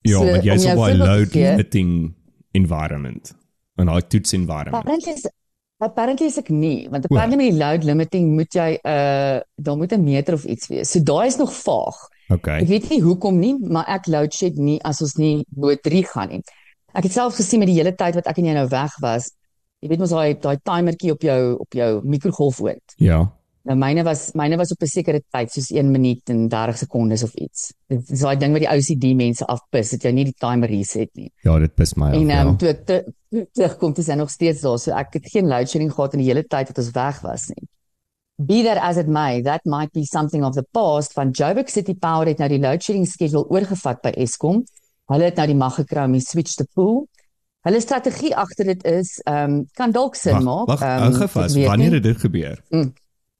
[0.07, 2.15] Ja, So, want jy's op 'n load limiting
[2.53, 3.33] environment.
[3.77, 4.83] 'n daai toets environment.
[4.83, 5.27] Apparently is
[5.79, 9.93] apparently is ek nie, want apparently met die load limiting moet jy uh daar moet
[9.93, 10.91] 'n meter of iets wees.
[10.91, 11.95] So daai is nog vaag.
[12.29, 12.61] Okay.
[12.61, 16.03] Ek weet nie hoekom nie, maar ek load shed nie as ons nie bo 3
[16.03, 16.41] gaan nie.
[16.99, 19.29] Ek het self gesien met die hele tyd wat ek en jy nou weg was.
[19.79, 22.95] Jy weet mos daai daai timertjie op jou op jou mikrogolfoond.
[22.99, 23.21] Ja.
[23.69, 27.23] Nou myne was myne was op 'n sekere tyd soos 1 minuut en 30 sekondes
[27.23, 27.71] of iets.
[27.87, 31.09] Dit is daai ding wat die OCD mense afpis dat jy nie die timer reset
[31.15, 31.31] nie.
[31.43, 32.13] Ja, dit pis my af.
[32.13, 32.45] En ehm ja.
[32.45, 34.79] um, toe ek te- toe terugkom, dis hy nog steeds daar.
[34.79, 37.47] So ek het geen load shedding gehad in die hele tyd wat ons weg was
[37.47, 37.67] nie.
[38.41, 41.93] Be that as it may, that might be something of the past van Joburg City
[41.93, 44.63] Power het nou die load shedding schedule oorgevat by Eskom.
[45.09, 47.07] Hulle het nou die mag gekry om die switch te pull.
[47.67, 50.67] Hulle strategie agter dit is ehm um, kan dalk sin Wag, maak.
[50.67, 51.55] Wag, ehm, hou ek gevas.
[51.57, 52.61] weet Wanneer het dit gebeur?
[52.69, 52.93] Mm.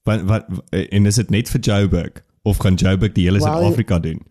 [0.10, 4.22] Wat wat en is dit net vir Joburg of gaan Joburg die hele Suid-Afrika doen?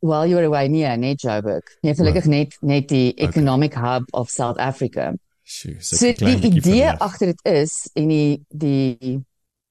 [0.00, 1.76] While you're away nee, net Joburg.
[1.80, 5.12] Nee, gelukkig net net die economic hub of South Africa.
[5.42, 9.18] Sjoe, So die idee agter dit is en die die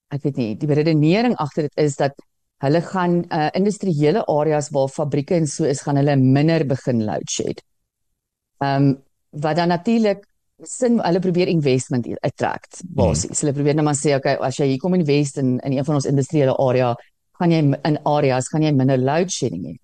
[0.09, 2.17] ek weet nie, die redenering agter dit is dat
[2.63, 7.29] hulle gaan uh, industriële areas waar fabrieke en so is, gaan hulle minder begin load
[7.31, 7.63] shed.
[8.63, 8.97] Ehm um,
[9.29, 10.23] wat dan natuurlik
[10.65, 13.43] sin hulle probeer investment attract basies.
[13.43, 15.99] Hulle probeer net maar sê okay, as jy hier kom invest in in een van
[15.99, 16.95] ons industriële area,
[17.39, 19.75] gaan jy in areas gaan jy minder load shedding hê.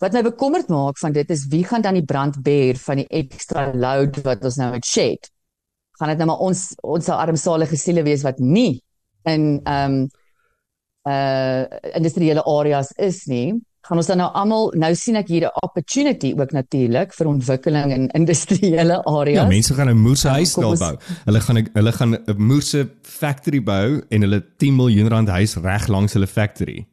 [0.00, 3.08] Wat my bekommerd maak van dit is wie gaan dan die brand bear van die
[3.20, 5.28] ekstra load wat ons nou het shed?
[6.00, 8.80] Gaan dit nou maar ons ons sal armsalige siele wees wat nie
[9.28, 10.08] in ehm um,
[11.10, 11.64] uh
[11.98, 13.58] industriële areas is nie.
[13.88, 17.92] Gaan ons dan nou almal nou sien ek hier 'n opportunity ook natuurlik vir ontwikkeling
[17.92, 19.42] in industriële areas.
[19.42, 20.96] Ja, mense gaan 'n moerse huis kom daar bou.
[21.24, 25.86] Hulle gaan hulle gaan 'n moerse factory bou en hulle 10 miljoen rand huis reg
[25.88, 26.86] langs hulle factory.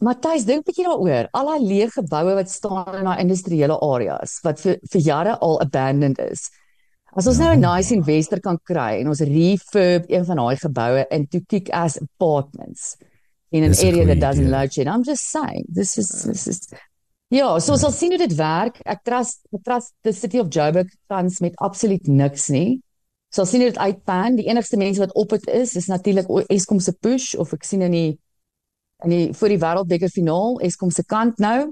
[0.00, 1.28] Matthys, dink 'n bietjie daaroor.
[1.30, 5.60] Al daai leë geboue wat staan in daai industriële areas wat vir vir jare al
[5.60, 6.48] abandoned is.
[7.16, 11.06] As ons nou 'n nice investor kan kry en ons refurb een van daai geboue
[11.10, 12.96] into kick-ass apartments
[13.50, 14.56] in an area that doesn't idee.
[14.56, 14.86] load shed.
[14.86, 16.68] I'm just saying, this is this is
[17.30, 18.80] Ja, so ons sal sien hoe dit werk.
[18.90, 22.80] Ek trust ek trust the city of Joburg tans met absoluut niks nie.
[23.30, 24.34] Sal sien hoe dit uitpan.
[24.34, 27.86] Die enigste mense wat op dit is, is natuurlik Eskom se push of ek sien
[27.86, 28.10] in die
[29.04, 31.70] in die vir die wêreldbeker finaal Eskom se kant nou.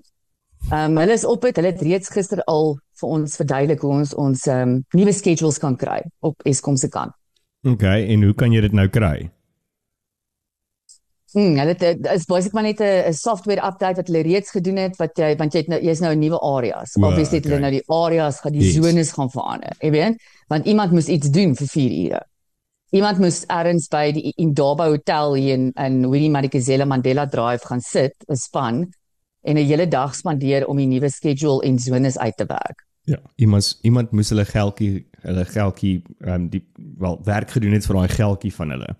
[0.70, 1.58] Ehm um, hulle is op dit.
[1.58, 5.58] Hulle het reeds gister al vir ons verduidelik hoe ons ons ehm um, nuwe schedules
[5.58, 7.12] kan kry op Eskom se kant.
[7.66, 9.30] Okay, en hoe kan jy dit nou kry?
[11.34, 14.76] Hmm, hulle dit is basies maar net 'n 'n software update wat hulle reeds gedoen
[14.76, 16.96] het wat jy want jy het nou jy's nou in nuwe areas.
[16.96, 17.70] O, Obviously het hulle okay.
[17.70, 18.74] nou die areas gaan die Yes.
[18.74, 19.76] zones gaan verander.
[19.80, 20.16] Jy weet,
[20.48, 22.22] want iemand moes iets doen vir 4 ure.
[22.90, 27.80] Iemand moes ergens by die Indaba Hotel hier in in Winnie Madikizela Mandela Drive gaan
[27.80, 28.88] sit, 'n span
[29.44, 32.87] en 'n hele dag spandeer om die nuwe schedule en zones uit te werk.
[33.08, 36.60] Ja, iemand iemand moes hulle geldjie hulle geldjie ehm um, die
[37.00, 38.90] wel werk gedoen het vir daai geldjie van hulle.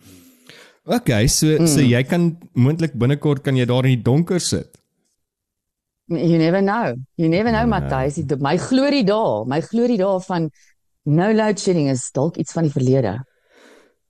[0.89, 1.67] Okay, so mm.
[1.69, 4.79] so jy kan moontlik binnekort kan jy daar in die donker sit.
[6.09, 6.95] You never know.
[7.21, 8.15] You never know, Never Matthys.
[8.25, 10.49] Die- My glorie daar, my glorie daar van
[11.05, 13.19] no load shedding is dalk iets van die verlede.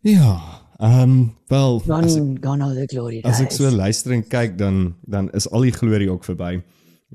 [0.06, 0.37] Ja,
[0.78, 3.58] ehm um, wel as ek, Gone, gone all the glory as ek days.
[3.58, 6.61] so luister en kyk dan dan is al die glorie ook verby.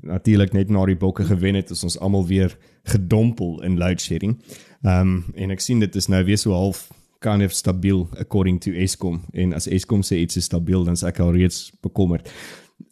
[0.02, 4.40] Natuurlik net na die bokke gewen het, is ons almal weer gedompel in load shedding.
[4.82, 6.88] Ehm um, en ek sien dit is nou weer so half
[7.24, 11.04] kind of stabiel according to Eskom en as Eskom sê iets is stabiel dan is
[11.06, 12.28] ek al reeds bekommerd.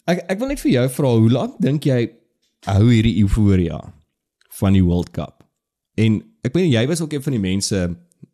[0.08, 2.06] Ek ek wil net vir jou vra hoe lank dink jy
[2.70, 3.80] hou hierdie euforia
[4.60, 5.42] van die World Cup?
[6.00, 7.82] En ek weet jy was ook een van die mense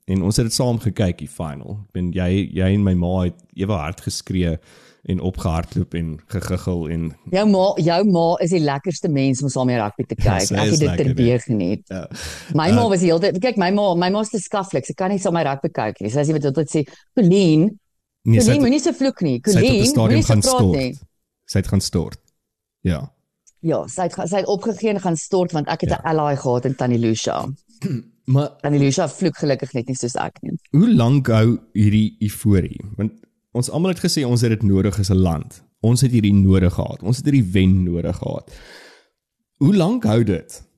[0.08, 1.80] en ons het dit saam gekyk die final.
[1.88, 4.56] Ek bedoel jy jy en my ma het ewe hard geskree
[5.08, 9.66] en opgehardloop en gegiggel en Jou ma, jou ma is die lekkerste mens om saam
[9.70, 10.46] met rugby te Ja, kyk.
[10.46, 11.82] sy Ek het dit lekker, terbeë geniet.
[11.88, 12.02] ja.
[12.54, 14.84] My ma was die hele kyk my ma, my ma is te skaflik.
[14.86, 16.10] Sy kan nie saam met my rugby kyk nie.
[16.10, 16.84] Sy sê wat dit sê,
[17.16, 17.78] "Colleen,
[18.24, 19.40] Nee, Colleen, moenie so vloek nie.
[19.40, 21.08] Colleen, moenie so gaan praat nie." stort.
[21.46, 22.18] Sy het gaan stort.
[22.82, 23.10] Ja.
[23.60, 26.10] Ja, sy het sy het opgegee en gaan stort want ek het 'n Ja.
[26.12, 27.46] ally gehad in Tannie Lucia.
[28.28, 30.52] Maar Tannie Lucia vloek gelukkig net nie soos ek nie.
[30.70, 32.80] hoe lank hou hierdie euforie?
[32.96, 33.12] Want
[33.52, 35.64] ons almal het gesê ons het dit nodig as 'n land.
[35.80, 37.02] Ons het hierdie nodig gehad.
[37.02, 38.50] Ons het hierdie wen nodig gehad.
[39.58, 40.68] Hoe lank hou dit?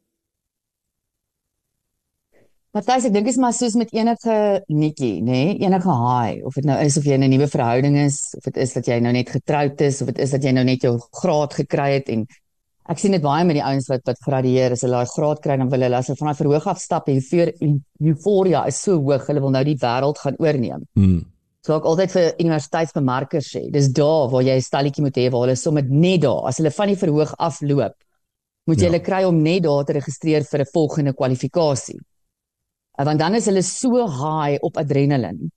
[2.71, 4.35] Matthys, ek dink dit is maar soos met enige
[4.71, 5.39] netjie, nê?
[5.51, 5.55] Nee?
[5.67, 8.57] Enige high, of dit nou is of jy in 'n nuwe verhouding is, of dit
[8.57, 10.95] is dat jy nou net getroud is, of dit is dat jy nou net jou
[11.11, 12.27] graad gekry het en
[12.87, 15.57] ek sien dit baie met die ouens wat wat gradueer, as hulle daai graad kry
[15.57, 17.53] dan wil hulle as hulle van daai verhoog af stap en voor
[18.01, 20.87] euforia is so hoog, hulle wil nou die wêreld gaan oorneem.
[20.95, 21.27] Hmm.
[21.67, 25.43] So ek altyd vir universiteitsbemarkers sê, dis daar waar jy 'n stalletjie moet hê waar
[25.47, 27.95] hulle sommer net daar, as hulle van die verhoog afloop,
[28.67, 28.91] moet jy Ja.
[28.91, 31.99] hulle kry om net daar te registreer vir 'n volgende kwalifikasie.
[32.99, 35.51] Uh, Want dan is hulle so high op adrenaline.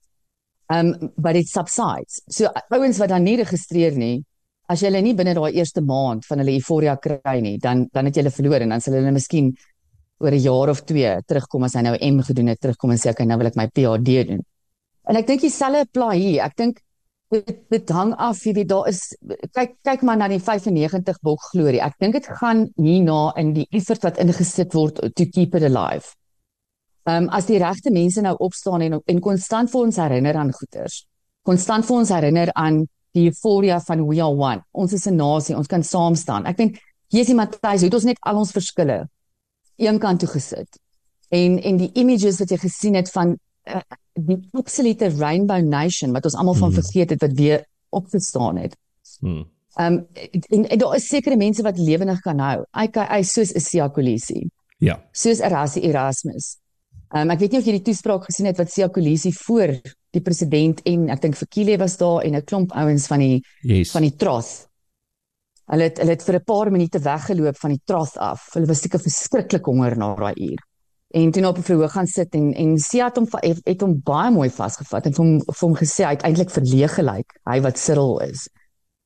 [0.70, 2.22] Um but it subsides.
[2.28, 4.24] So uh, ouens wat dan nie registreer nie,
[4.68, 8.06] as jy hulle nie binne daai eerste maand van hulle euforia kry nie, dan dan
[8.06, 9.54] het jy hulle verloor en dan sal hulle miskien
[10.20, 13.10] oor 'n jaar of 2 terugkom as hy nou M gedoen het, terugkom en sê
[13.10, 14.42] okay, nou wil ek my PhD doen.
[15.08, 16.42] En ek dink dieselfde apply hier.
[16.44, 16.80] Ek dink
[17.34, 19.00] dit dit hang af, jy weet daar is
[19.56, 21.80] kyk kyk maar na die 95 bok glorie.
[21.82, 26.14] Ek dink dit gaan hierna in die effort wat ingesit word to keep it alive.
[27.04, 30.52] Ehm um, as die regte mense nou opstaan en en konstant vir ons herinner aan
[30.52, 31.04] goeters.
[31.44, 34.62] Konstant vir ons herinner aan die euforia van we are one.
[34.72, 36.46] Ons is 'n nasie, ons kan saam staan.
[36.46, 36.78] Ek dink
[37.10, 39.08] die Matthys, het ons net al ons verskille
[39.76, 40.80] een kant toe gesit.
[41.30, 43.80] En en die images wat jy gesien het van uh,
[44.14, 46.80] die absolute rainbow nation wat ons almal van Mhm.
[46.80, 48.76] vergeet het wat weer opgestaan het.
[49.20, 49.44] Hmm.
[49.76, 50.06] Ehm um,
[50.50, 52.64] en, en daar is sekere mense wat lewendig kan hou.
[52.70, 54.48] AKA soos Isia Kolisi,
[54.78, 55.02] Ja.
[55.12, 56.56] soos Erasmus Erasmus.
[57.14, 59.74] Ehm um, ek weet nie of jy die toespraak gesien het wat Isia Kolisi voor
[60.14, 63.90] die president en ek dink Fikile was daar en 'n klomp ouens van die Yes.
[63.90, 64.68] van die troth.
[65.66, 68.48] Hulle het hulle het vir 'n paar minute weggeloop van die troth af.
[68.52, 70.58] Hulle was seker verskriklik honger na daai uur.
[71.14, 73.80] En toe nou op 'n verhoog gaan sit en en Sia het hom het, het
[73.80, 77.28] hom baie mooi vasgevat en vir hom vir hom gesê hy het eintlik verleeg gelyk,
[77.46, 78.48] hy wat Cyril is.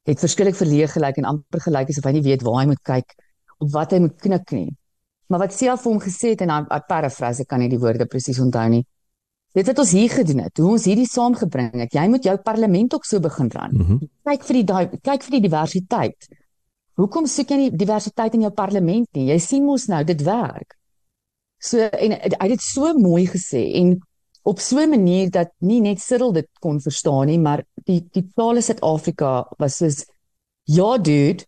[0.07, 3.15] Het verskriklik verleeg gelyk en amper gelyk asof hy nie weet waar hy moet kyk
[3.61, 4.71] of wat hy moet knik nie.
[5.29, 7.79] Maar wat Sia vir hom gesê het en hy hy paraphrase ek kan nie die
[7.79, 8.87] woorde presies onthou nie.
[9.55, 11.93] Dit wat ons hier gedoen het, hoe ons hierdie saamgebring het.
[11.93, 13.99] Jy moet jou parlement ook so begin ran Mhm.
[14.25, 16.29] kyk vir die di- kyk vir die diversiteit.
[16.97, 19.27] Hoekom soek jy nie diversiteit in jou parlement nie?
[19.27, 20.75] Jy sien mos nou dit werk.
[21.59, 23.97] So en hy het dit so mooi gesê en
[24.49, 28.23] op so 'n manier dat nie net Cyril dit kon verstaan nie, maar die die
[28.23, 30.05] totale Suid-Afrika was soos
[30.65, 31.45] ja dude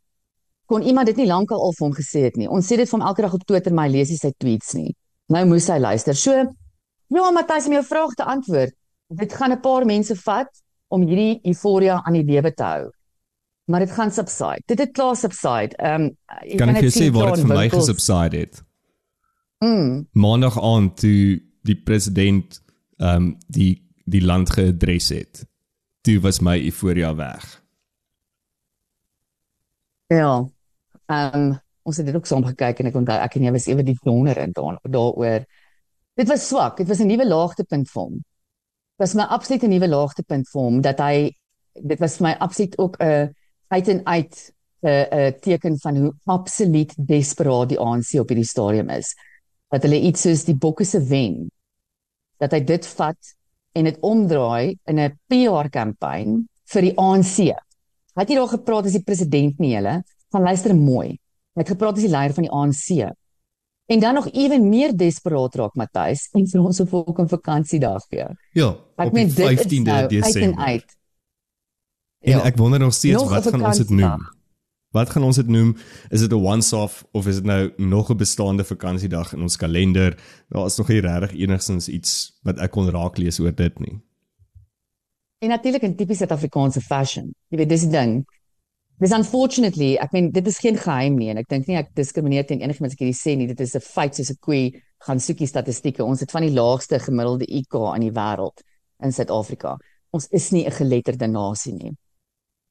[0.66, 2.48] kon iemand dit nie lankal al vir hom gesê het nie.
[2.48, 4.94] Ons sê dit hom elke dag op Twitter, maar hy lees nie sy tweets nie.
[5.28, 6.14] Nou moes hy luister.
[6.14, 6.32] So
[7.10, 8.74] ja, Matthys om jou vraag te antwoord.
[9.08, 10.50] Dit gaan 'n paar mense vat
[10.88, 12.90] om hierdie euforia aan die lewe te hou.
[13.66, 14.62] Maar dit gaan subside.
[14.66, 15.76] Dit het klaar subside.
[15.78, 18.62] Ehm um, Kan ek jou sê waar dit vir my gesubside het?
[19.60, 22.62] Mm, Maandag aand toe die president
[22.96, 25.44] ehm um, die die land geadres het.
[26.00, 27.60] Toe was my euforia weg.
[30.08, 30.48] ja.
[31.06, 33.66] Ehm um, ons het dit ook saam gekyk en ek onthou ek en jy was
[33.70, 35.44] ewe die donder in daar daaroor.
[36.14, 36.76] Dit was swak.
[36.76, 38.14] Dit was 'n nuwe laagtepunt vir hom.
[38.14, 41.30] Dit was my absolute nuwe laagtepunt vir hom dat hy
[41.74, 43.34] dit was vir my absoluut ook 'n
[43.68, 48.88] uit en uit 'n 'n teken van hoe absoluut desperaat die ANC op hierdie stadium
[48.88, 49.14] is.
[49.70, 51.48] Dat hulle iets soos die bokke se wen
[52.40, 53.34] dat hy dit vat
[53.76, 57.36] en dit omdraai in 'n PR-kampanje vir die ANC.
[58.16, 60.02] Hy het nie daar gepraat as die president nie, hulle.
[60.32, 61.08] Van luister mooi.
[61.54, 63.12] Hy het gepraat as die leier van die ANC.
[63.90, 68.36] En dan nog ewen meer desperaat raak Matthys en vir ons op volgende vakansiedag weer.
[68.52, 70.64] Ja, Ek op meen die dit is 15de nou uit en Desember.
[70.64, 70.96] uit.
[72.20, 74.00] En ek wonder nog steeds Nog 'n wat gaan ons dit noem?
[74.00, 74.34] vakansiedag.
[74.90, 75.76] Wat gaan ons dit noem?
[76.10, 80.18] Is dit 'n once-off of is dit nou nog 'n bestaande vakansiedag in ons kalender?
[80.48, 84.00] Daar is nog nie regtig enigstens iets wat ek kon raak lees oor dit nie.
[85.38, 87.34] En natuurlik in tipies Suid-Afrikaanse fashion.
[87.48, 88.26] Jy weet dis die ding.
[88.98, 92.46] Dis unfortunately, ek meen dit is geen geheim nie en ek dink nie ek diskrimineer
[92.46, 93.46] teen enigiemand as ek hierdie sê nie.
[93.46, 96.04] Dit is 'n feit soos 'n koei gaan soekie statistieke.
[96.04, 98.60] Ons het van die laagste gemiddelde IQ in die wêreld
[99.02, 99.78] in Suid-Afrika.
[100.12, 101.96] Ons is nie 'n geletterde nasie nie.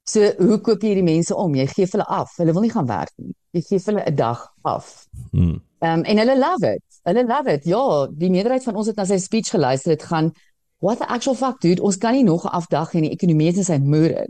[0.09, 1.55] So hoe koop jy hierdie mense om?
[1.57, 2.33] Jy gee hulle af.
[2.39, 3.33] Hulle wil nie gaan werk nie.
[3.53, 5.07] Jy gee hulle 'n dag af.
[5.31, 5.59] Hmm.
[5.85, 6.83] Um, en hulle love it.
[7.03, 7.65] Hulle love it.
[7.65, 9.95] Ja, die meerderheid van ons het na sy speech geluister.
[9.95, 10.33] Dit gaan
[10.79, 13.63] what the actual fuck dude, ons kan nie nog 'n afdag in die ekonomie in
[13.63, 14.27] sy moer.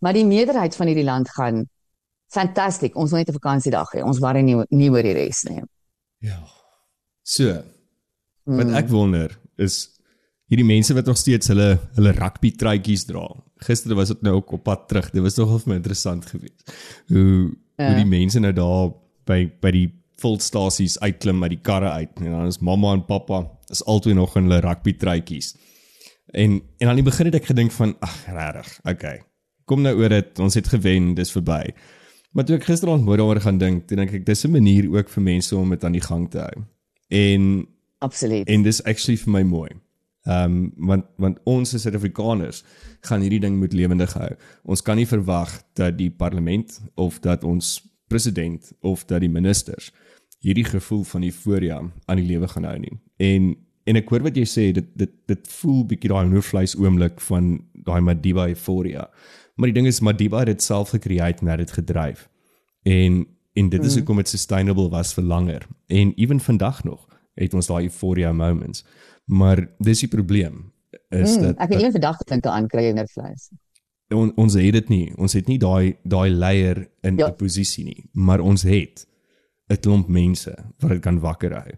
[0.00, 1.68] Maar die meerderheid van hierdie land gaan
[2.26, 2.94] fantasties.
[2.94, 4.02] Ons wil net 'n vakansiedag hê.
[4.02, 5.62] Ons worry nie nie oor die res nie.
[6.18, 6.40] Ja.
[7.22, 7.62] So.
[8.44, 9.93] Wat ek wonder is
[10.52, 13.24] hierdie mense wat nog steeds hulle hulle rugby truitjies dra.
[13.64, 15.10] Gister was dit nou ook op pad terug.
[15.10, 16.74] Dit was nogal vir my interessant geweest.
[17.08, 17.88] Hoe ja.
[17.88, 18.92] hoe die mense nou daar
[19.28, 19.88] by by die
[20.22, 24.36] volstasies uitklim uit die karre uit en dan is mamma en pappa is altyd nog
[24.36, 25.54] in hulle rugby truitjies.
[26.32, 29.18] En en aan die begin het ek gedink van ag regtig, okay.
[29.64, 31.62] Kom nou oor dit, ons het gewen, dis verby.
[32.36, 35.22] Maar toe ek gisteraand môre daaroor gaan dink, dink ek dis 'n manier ook vir
[35.22, 36.64] mense om dit aan die gang te hou.
[37.08, 37.66] En
[37.98, 38.48] absoluut.
[38.48, 39.70] En dis actually vir my mooi.
[40.24, 42.62] Ehm um, want want ons as Suid-Afrikaners
[43.04, 44.30] gaan hierdie ding moet lewendig hou.
[44.64, 47.76] Ons kan nie verwag dat die parlement of dat ons
[48.08, 49.90] president of dat die ministers
[50.40, 52.96] hierdie gevoel van euforia aan die lewe gaan hou nie.
[53.16, 57.20] En en ek hoor wat jy sê dit dit dit voel bietjie daai hoofvleis oomblik
[57.28, 59.10] van daai Madiba euforia.
[59.56, 62.28] Maar die ding is Madiba het dit self gecreate en het dit gedryf.
[62.82, 63.98] En en dit is mm.
[64.00, 65.66] hoekom dit sustainable was vir langer.
[65.86, 67.04] En ewen vandag nog
[67.34, 68.84] het ons daai euphoria moments.
[69.24, 70.72] Maar dis die probleem
[71.08, 73.48] is mm, dat ek het nie vandag gedink aan kry en vleis.
[74.14, 75.06] On, ons het dit nie.
[75.16, 77.30] Ons het nie daai daai leier in 'n ja.
[77.30, 79.06] posisie nie, maar ons het
[79.68, 81.72] 'n klomp mense wat dit kan wakker hou.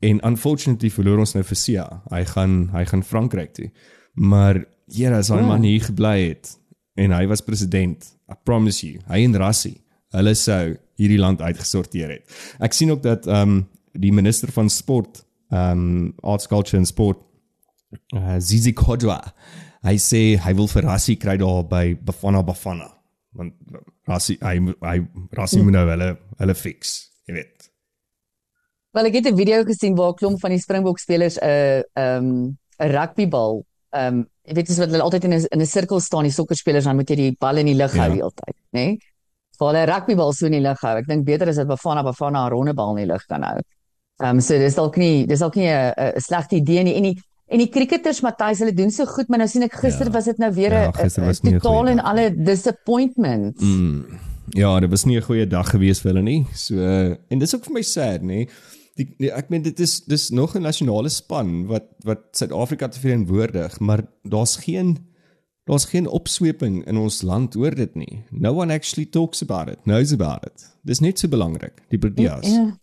[0.00, 2.02] En unfortunately verloor ons nou vir Sia.
[2.10, 3.70] Hy gaan hy gaan Frankryk toe.
[4.14, 5.46] Maar Here, as hy mm.
[5.46, 6.58] man hier gebly het,
[7.00, 8.04] en hy was president.
[8.28, 9.78] I promise you, hy en Rassie,
[10.12, 12.34] hulle sou hierdie land uitgesorteer het.
[12.62, 16.88] Ek sien ook dat ehm um, die minister van sport, ehm um, arts culture and
[16.88, 17.18] sport,
[18.16, 19.20] uh, Zizi Kodwa,
[19.82, 22.88] hy sê hy wil vir Rassie kry daar by Bafana Bafana.
[23.36, 23.54] Want
[24.08, 24.96] Rassie hy hy
[25.36, 26.94] Rassie moet nou hulle hulle fix,
[27.28, 27.68] jy weet.
[28.92, 31.82] Wel ek het 'n video gesien waar 'n klomp van die Springbok spelers 'n uh,
[31.96, 35.60] ehm um, 'n rugbybal ehm um, jy weet dis wat hulle altyd in 'n in
[35.60, 38.08] 'n sirkel staan die sokkerspelers dan moet jy die bal in die lug hou ja.
[38.08, 38.84] die hele tyd, né?
[38.86, 38.98] Nee?
[39.58, 40.96] Vir hulle rugbybal so in die lug hou.
[40.96, 43.60] Ek dink beter is dit Bafana Bafana 'n ronde bal in die lug kan hou.
[44.22, 47.16] Ehm um, so dis dalk nie dis dalk nie 'n slegte idee nie en die
[47.52, 50.12] en die cricketers Matthys hulle doen so goed, maar nou sien ek gister ja.
[50.12, 53.60] was dit nou weer 'n ja, totaal en alle disappointment.
[53.60, 54.20] Mm.
[54.50, 56.46] Ja, dit was nie 'n goeie dag gewees vir hulle nie.
[56.54, 56.76] So
[57.28, 58.48] en dis ook vir my sad, nê?
[58.98, 63.00] die, die ek meen dit is dis nog 'n nasionale span wat wat Suid-Afrika te
[63.00, 64.98] verantwoordig, maar daar's geen
[65.64, 68.24] daar's geen opsweping in ons land oor dit nie.
[68.30, 70.76] No one actually talks about it, knows about it.
[70.82, 72.46] Dis net so belangrik, die Proteas.
[72.46, 72.76] Ja.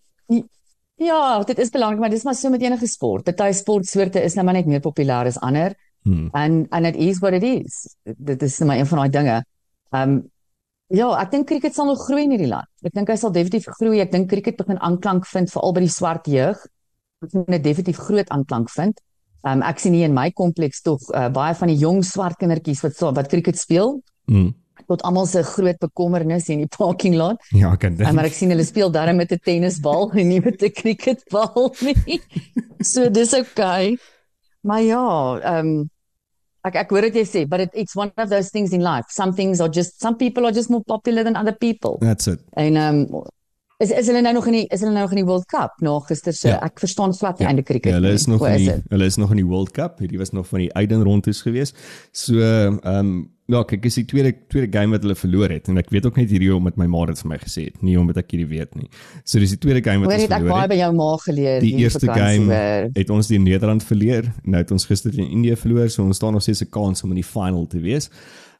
[1.00, 3.24] Ja, dit is belangrik, maar dis maar so met enige sport.
[3.24, 5.76] Party sportsoorte is nou maar net meer populêr as ander.
[6.04, 6.28] Hmm.
[6.32, 7.96] And and it is what it is.
[8.04, 9.40] Dit is net maar een van daai dinge.
[9.90, 10.20] Um
[10.90, 12.66] Ja, ek dink cricket sal nog groei in hierdie land.
[12.82, 14.00] Ek dink hy sal definitief groei.
[14.02, 16.64] Ek dink cricket begin aanklank vind veral by die swart jeug.
[17.22, 18.98] Dit gaan net definitief groot aanklank vind.
[19.46, 22.82] Um ek sien hier in my kompleks tog uh, baie van die jong swart kindertjies
[22.88, 24.00] wat so wat cricket speel.
[24.26, 24.50] Mm.
[24.90, 27.44] Tot almal se groot bekommernis in die parking lot.
[27.54, 28.08] Ja, ek kan dit.
[28.08, 31.70] Um, maar ek sien hulle speel darm met 'n tennisbal en nie met 'n cricketbal
[31.86, 32.20] nie.
[32.82, 33.98] so dis okay.
[34.62, 35.06] Maar ja,
[35.60, 35.90] um
[36.68, 39.08] ek ek hoor dit jy sê but it, it's one of those things in life
[39.16, 42.42] some things are just some people are just more popular than other people that's it
[42.60, 43.06] en um
[43.80, 45.80] is is hulle nou nog in die is hulle nou nog in die World Cup
[45.86, 46.60] nog gister se ja.
[46.68, 47.52] ek verstaan die ja.
[47.54, 50.00] einde cricket ja, hulle is nog in die, hulle is nog in die World Cup
[50.04, 51.74] hierdie was nog van die Eiden rondes gewees
[52.12, 52.36] so
[52.84, 56.06] um Ja, kyk, is die tweede tweede game wat hulle verloor het en ek weet
[56.06, 58.50] ook net hierdie omdat my ma dit vir my gesê het, nie omdat ek hierdie
[58.52, 58.90] weet nie.
[59.24, 60.46] So dis die tweede game wat ons verloor het.
[60.46, 61.58] Ek baie by jou ma geleer.
[61.64, 62.90] Die eerste game waar...
[62.94, 64.30] het ons die Nederland verleer.
[64.46, 67.16] Nou het ons gister teen Indië verloor, so ons staan nog steeds 'n kans om
[67.16, 68.12] in die final te wees.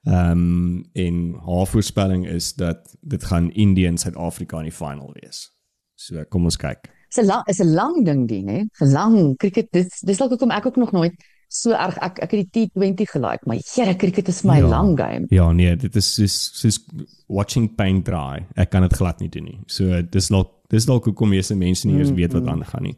[0.10, 5.14] Ehm um, en haar voorspelling is dat dit gaan Indië en Suid-Afrika in die final
[5.22, 5.52] wees.
[5.94, 6.90] So kom ons kyk.
[7.10, 8.66] Dis 'n lang is 'n lang ding die, né?
[8.82, 9.68] 'n Lang cricket.
[9.72, 11.14] Dis dis dalk hoekom ek ook nog nooit
[11.50, 14.94] so erg ek ek het die T20 gelike maar here cricket is my ja, lang
[14.98, 15.26] game.
[15.34, 16.80] Ja nee, dit is soos soos
[17.28, 18.46] watching paint dry.
[18.56, 19.60] Ek kan dit glad nie doen nie.
[19.68, 22.62] So dis dalk dis dalk hoekom meeste mense nie eens weet wat mm-hmm.
[22.62, 22.96] aangaan nie.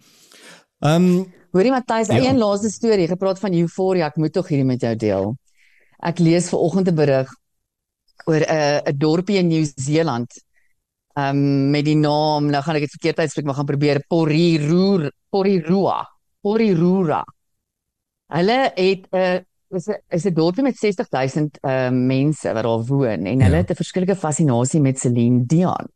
[0.84, 2.20] Ehm um, hoorie Matthys, ja.
[2.30, 5.34] een laaste storie gepraat van euforia, ek moet tog hierdie met jou deel.
[6.00, 7.28] Ek lees ver oggend 'n berig
[8.26, 10.32] oor 'n uh, 'n dorpie in Nieu-Seeland.
[11.16, 15.12] Ehm um, met die naam, nou gaan ek dit verkeerd uitspreek, maar gaan probeer Porirua,
[15.30, 16.08] Porirua,
[16.42, 17.24] Porirua.
[18.32, 19.40] Hulle het 'n uh,
[19.78, 23.62] is 'n is 'n dorpie met 60000 uh mense wat daar woon en hulle ja.
[23.64, 25.88] het 'n verskillike fascinasie met Celine Dion.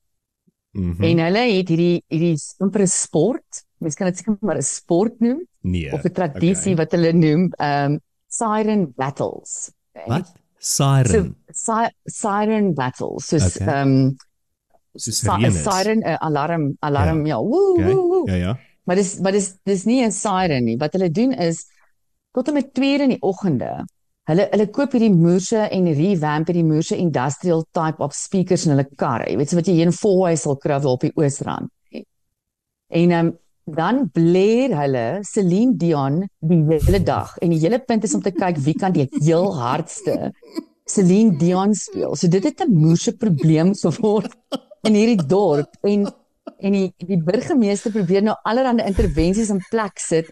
[0.72, 1.04] Mm -hmm.
[1.04, 5.46] En hulle het hierdie hierdie simpele sport, mens kan dit seker maar 'n sport noem
[5.62, 6.84] nee, of 'n tradisie okay.
[6.84, 9.72] wat hulle noem um siren battles.
[10.06, 10.34] Wat?
[10.58, 11.36] Siren.
[11.48, 13.28] So, si siren battles.
[13.28, 13.82] So okay.
[13.82, 14.16] um
[14.96, 15.64] soos is.
[15.64, 17.38] siren, 'n alarm, alarm, ja.
[17.42, 17.94] Woe, Okay.
[17.94, 18.32] woe, woe.
[18.32, 18.60] Ja ja.
[18.84, 20.78] Maar dis maar dis dis nie 'n siren nie.
[20.78, 21.66] Wat hulle doen is
[22.36, 23.72] tot en met 2 uur in die oggende.
[24.30, 28.88] Hulle hulle koop hierdie moerse en revamp hierdie moerse industrial type of speakers in hulle
[28.98, 29.30] karre.
[29.30, 31.72] Jy weet so wat jy hier in Fourways sal kry op die Oosrand.
[32.96, 33.32] En um,
[33.66, 38.34] dan blaar hulle Celine Dion die hele dag en die hele punt is om te
[38.34, 40.34] kyk wie kan die heel hardste
[40.86, 42.14] Celine Dion speel.
[42.16, 44.34] So dit het 'n moerse probleem geword
[44.84, 46.06] in hierdie dorp en
[46.60, 50.30] en die die burgemeester probeer nou allerlei intervensies in plek sit.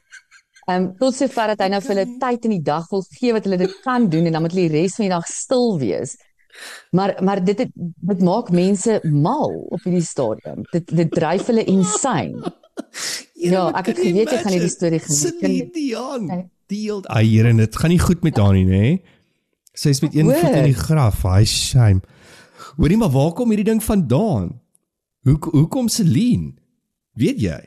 [0.65, 3.33] Ehm um, tot sover dat hy nou vir hulle tyd in die dag wil gee
[3.35, 5.77] wat hulle dit kan doen en dan moet hulle die res van die dag stil
[5.81, 6.15] wees.
[6.91, 7.71] Maar maar dit het,
[8.11, 10.63] dit maak mense mal op hierdie stadium.
[10.71, 12.53] Dit dit dryf hulle insane.
[13.43, 15.73] Ja, ek het geweet jy gaan hierdie storie geniet.
[15.75, 16.29] Dion.
[16.29, 16.45] Okay.
[16.71, 18.85] Die heel Ai, hier dit gaan nie goed met haar nie, nê?
[19.73, 21.25] Sy's met een voet in die graf.
[21.27, 22.01] Hy shame.
[22.77, 24.53] Hoorie maar waar kom hierdie ding vandaan?
[25.27, 26.53] Hoe hoe kom Celine?
[27.19, 27.59] Weet jy?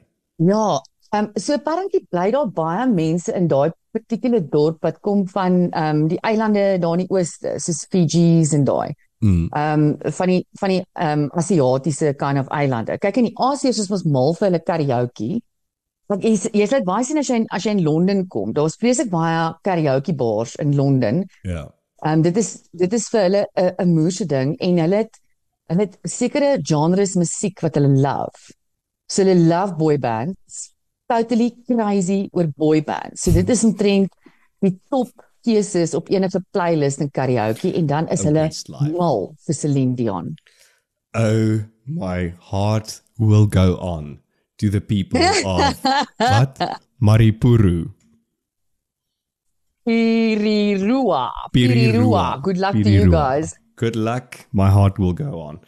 [0.43, 0.81] Ja,
[1.17, 5.59] ehm um, so apparently bly daar baie mense in daai particular dorp wat kom van
[5.71, 8.95] ehm um, die eilande daar in die ooste, soos Fiji's en daai.
[9.25, 9.49] Mm.
[9.51, 12.99] Ehm um, van die van die ehm um, Asiatiese kind of eilande.
[12.99, 15.31] Kyk in die Asiërs is mos mal vir hulle karaoke.
[16.13, 18.53] Want jy jy sal baie sien as jy in, as jy in Londen kom.
[18.53, 21.25] Daar's vreeslik baie karaoke bars in Londen.
[21.43, 21.65] Ja.
[22.05, 25.21] Ehm um, dit is dit is vir hulle 'n 'n moerse ding en hulle het
[25.73, 28.53] hulle het sekere genres musiek wat hulle love.
[29.09, 30.76] So hulle love boy bands.
[31.09, 33.23] Totally crazy oor boy bands.
[33.23, 34.11] So dit is omtrent
[34.65, 35.13] die top
[35.47, 38.49] keuses op enige playlist in karaoke en dan is Oh, hulle
[38.99, 40.33] mal vir Celine Dion.
[41.15, 44.19] Oh my heart will go on
[44.59, 45.79] to the people of
[46.19, 46.59] what?
[46.99, 47.87] Maripuru.
[49.87, 51.31] Pirirua.
[51.55, 52.41] Pirirua.
[52.43, 53.13] Good luck to you Pirirua.
[53.13, 53.55] guys.
[53.77, 54.41] Good luck.
[54.53, 55.61] My heart will go on.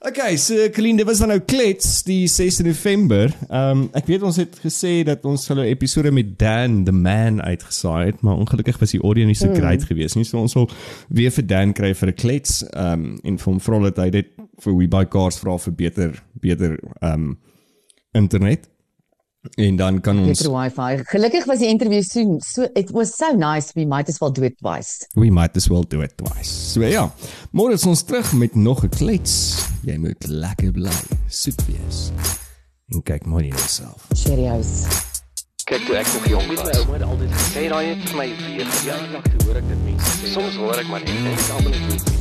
[0.00, 3.32] Okay, so Colleen, dit was dan nou klets die 6 November.
[3.48, 7.40] Ehm um, ek weet ons het gesê dat ons hulle episode met Dan the man
[7.42, 10.22] uitgesaai het, maar ongelukkig was die audio nie so great geweest nie.
[10.24, 10.70] So ons sal
[11.08, 14.10] weer vir Dan kry vir 'n klets ehm um, en vir hom vra dat hy
[14.10, 14.30] dit
[14.62, 17.38] vir We Buy Cars vra vir beter beter ehm um,
[18.14, 18.70] internet.
[19.56, 21.04] En dan kan ons Beter wifi.
[21.04, 24.42] Gelukkig was die interview so so it was so nice we might as well do
[24.42, 25.06] it twice.
[25.14, 26.50] We might as well do it twice.
[26.72, 27.08] So ja,
[27.50, 29.64] môre is ons terug met nog 'n klets.
[29.82, 32.10] Jy moet lekker bly, soet wees.
[32.88, 34.06] En kyk maar na jouself.
[34.14, 34.86] Cheerios.
[35.64, 36.62] Kyk toe ek nog jong was.
[36.64, 39.68] My ouma het altyd gesê daai het vir my weer verjaar lank toe hoor ek
[39.68, 40.32] dit mense sê.
[40.32, 42.17] Soms hoor ek maar net en ek almal net.